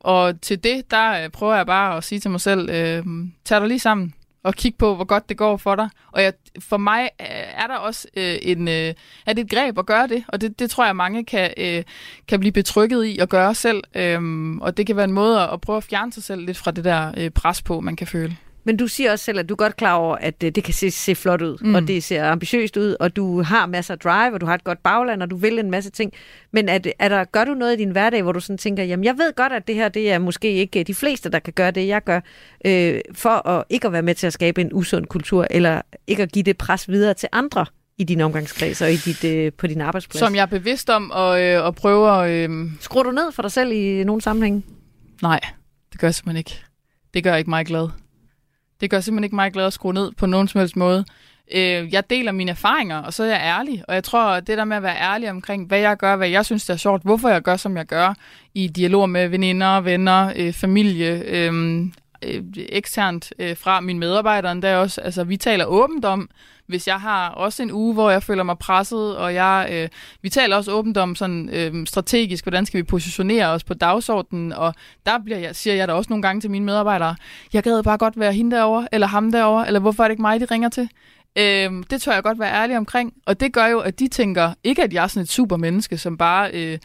[0.00, 3.04] Og til det, der øh, prøver jeg bare at sige til mig selv, øh,
[3.44, 5.88] tag dig lige sammen og kig på, hvor godt det går for dig.
[6.12, 7.26] Og jeg, for mig øh,
[7.62, 8.94] er der også øh, en, øh,
[9.26, 11.82] er det et greb at gøre det, og det, det tror jeg, mange kan, øh,
[12.28, 13.82] kan blive betrykket i at gøre selv.
[13.94, 14.20] øh,
[14.60, 16.70] og det kan være en måde at, at prøve at fjerne sig selv lidt fra
[16.70, 18.36] det der øh, pres på, man kan føle.
[18.64, 20.74] Men du siger også selv, at du er godt klar over, at øh, det kan
[20.74, 21.74] se, se flot ud, mm.
[21.74, 24.64] Og det ser ambitiøst ud, og du har masser af drive, og du har et
[24.64, 26.12] godt bagland, og du vil en masse ting.
[26.52, 28.84] Men er, det, er der, gør du noget i din hverdag, hvor du sådan tænker,
[28.84, 31.52] jamen jeg ved godt, at det her det er måske ikke de fleste, der kan
[31.52, 32.20] gøre det, jeg gør,
[32.64, 36.22] øh, for at ikke at være med til at skabe en usund kultur, eller ikke
[36.22, 37.66] at give det pres videre til andre
[37.98, 40.18] i din omgangskreds og i dit, øh, på din arbejdsplads?
[40.18, 42.12] Som jeg er bevidst om og, øh, og prøver...
[42.12, 42.48] Øh,
[42.80, 44.62] Skruer du ned for dig selv i nogle sammenhænge?
[45.22, 45.40] nej,
[45.92, 46.62] det gør jeg simpelthen ikke.
[47.14, 47.88] Det gør ikke mig glad.
[48.80, 51.04] Det gør simpelthen ikke mig glad at skrue ned på nogen som helst måde.
[51.54, 53.84] Øh, jeg deler mine erfaringer, og så er jeg ærlig.
[53.88, 56.28] Og jeg tror, at det der med at være ærlig omkring, hvad jeg gør, hvad
[56.28, 58.14] jeg synes, der er sjovt, hvorfor jeg gør, som jeg gør,
[58.54, 61.80] i dialog med veninder, venner, øh, familie, øh,
[62.22, 65.00] øh, eksternt øh, fra mine medarbejdere der også.
[65.00, 66.30] Altså, vi taler åbent om,
[66.70, 69.88] hvis jeg har også en uge, hvor jeg føler mig presset, og jeg, øh,
[70.22, 74.52] vi taler også åbent om sådan øh, strategisk, hvordan skal vi positionere os på dagsordenen,
[74.52, 74.74] og
[75.06, 77.16] der bliver jeg, siger jeg da også nogle gange til mine medarbejdere,
[77.52, 80.22] jeg gad bare godt være hende derovre, eller ham derovre, eller hvorfor er det ikke
[80.22, 80.88] mig, de ringer til?
[81.38, 84.52] Øh, det tør jeg godt være ærlig omkring, og det gør jo, at de tænker,
[84.64, 86.78] ikke at jeg er sådan et super menneske, som bare øh,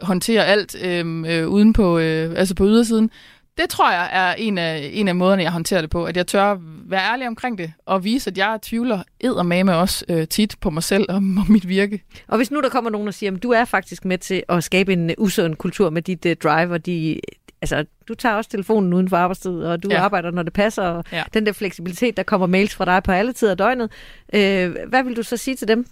[0.00, 3.10] håndterer alt øh, øh, uden på, øh, altså på ydersiden,
[3.58, 6.04] det tror jeg er en af, en af måderne, jeg håndterer det på.
[6.04, 6.56] At jeg tør
[6.88, 10.82] være ærlig omkring det, og vise, at jeg tvivler eddermame også øh, tit på mig
[10.82, 12.02] selv og, og mit virke.
[12.28, 14.64] Og hvis nu der kommer nogen og siger, at du er faktisk med til at
[14.64, 17.20] skabe en usund kultur med dit uh, drive, og de,
[17.62, 20.00] altså, du tager også telefonen uden for arbejdstid, og du ja.
[20.00, 21.22] arbejder, når det passer, og ja.
[21.34, 23.90] den der fleksibilitet, der kommer mails fra dig på alle tider af døgnet.
[24.34, 25.86] Øh, hvad vil du så sige til dem?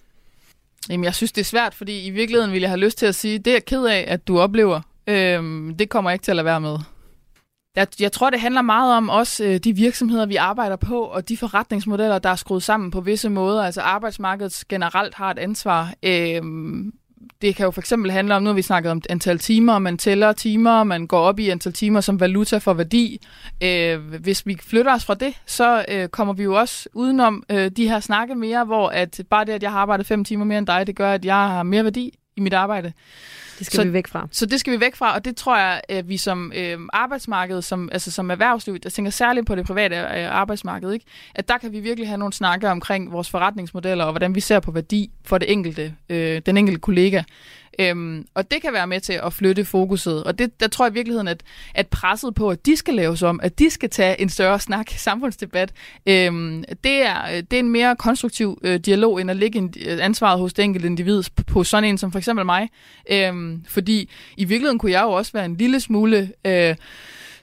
[0.90, 3.14] Jamen, jeg synes, det er svært, fordi i virkeligheden vil jeg have lyst til at
[3.14, 4.80] sige, det er jeg ked af, at du oplever.
[5.06, 5.42] Øh,
[5.78, 6.78] det kommer jeg ikke til at lade være med.
[7.76, 11.28] Jeg, jeg tror, det handler meget om også øh, de virksomheder, vi arbejder på, og
[11.28, 13.62] de forretningsmodeller, der er skruet sammen på visse måder.
[13.62, 15.94] Altså arbejdsmarkedet generelt har et ansvar.
[16.02, 16.42] Øh,
[17.42, 19.98] det kan jo for eksempel handle om, nu har vi snakket om antal timer, man
[19.98, 23.20] tæller timer, man går op i antal timer som valuta for værdi.
[23.62, 27.70] Øh, hvis vi flytter os fra det, så øh, kommer vi jo også udenom øh,
[27.70, 30.58] de her snakke mere, hvor at bare det, at jeg har arbejdet fem timer mere
[30.58, 32.92] end dig, det gør, at jeg har mere værdi i mit arbejde.
[33.58, 34.28] Det skal så, vi væk fra.
[34.30, 37.62] Så det skal vi væk fra, og det tror jeg, at vi som øh, arbejdsmarked,
[37.62, 41.06] som, altså som erhvervsliv, jeg tænker særligt på det private øh, arbejdsmarked, ikke?
[41.34, 44.60] at der kan vi virkelig have nogle snakker omkring vores forretningsmodeller, og hvordan vi ser
[44.60, 47.22] på værdi for det enkelte, øh, den enkelte kollega.
[47.78, 50.24] Øhm, og det kan være med til at flytte fokuset.
[50.24, 51.42] Og det, der tror jeg i virkeligheden, at,
[51.74, 54.90] at presset på, at de skal laves om, at de skal tage en større snak,
[54.90, 55.72] samfundsdebat,
[56.06, 59.98] øhm, det, er, øh, det er en mere konstruktiv øh, dialog, end at lægge øh,
[60.04, 62.68] ansvaret hos det enkelte individ på, på sådan en som for eksempel mig.
[63.10, 66.32] Øhm, fordi i virkeligheden kunne jeg jo også være en lille smule...
[66.44, 66.76] Øh,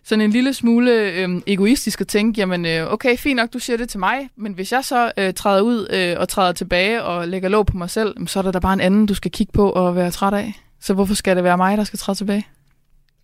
[0.04, 3.78] sådan en lille smule øh, egoistisk at tænke, jamen øh, okay, fint nok, du siger
[3.78, 7.28] det til mig, men hvis jeg så øh, træder ud øh, og træder tilbage og
[7.28, 9.52] lægger låg på mig selv, så er der da bare en anden, du skal kigge
[9.54, 10.54] på og være træt af.
[10.80, 12.48] Så hvorfor skal det være mig, der skal træde tilbage?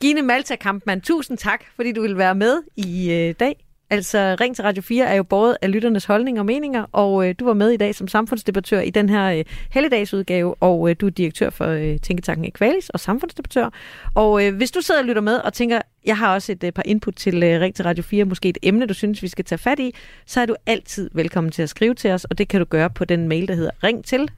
[0.02, 3.67] Gine Malta Kampmann, tusind tak, fordi du vil være med i øh, dag.
[3.90, 7.36] Altså, Ring til Radio 4 er jo både af lytternes holdninger og meninger, og øh,
[7.40, 11.06] du var med i dag som samfundsdebattør i den her øh, helligdagsudgave, og øh, du
[11.06, 13.70] er direktør for øh, Tænketanken Equalis og samfundsdebattør.
[14.16, 16.72] Og øh, hvis du sidder og lytter med og tænker, jeg har også et øh,
[16.72, 19.46] par input til øh, Ring til Radio 4, måske et emne, du synes, vi skal
[19.46, 22.48] tage fat i, så er du altid velkommen til at skrive til os, og det
[22.48, 24.30] kan du gøre på den mail, der hedder ring til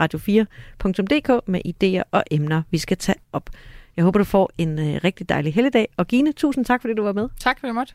[0.00, 3.50] radio4.dk med idéer og emner, vi skal tage op.
[3.96, 5.88] Jeg håber, du får en øh, rigtig dejlig helligdag.
[5.96, 7.28] Og Gine, tusind tak, fordi du var med.
[7.40, 7.94] Tak for det måtte.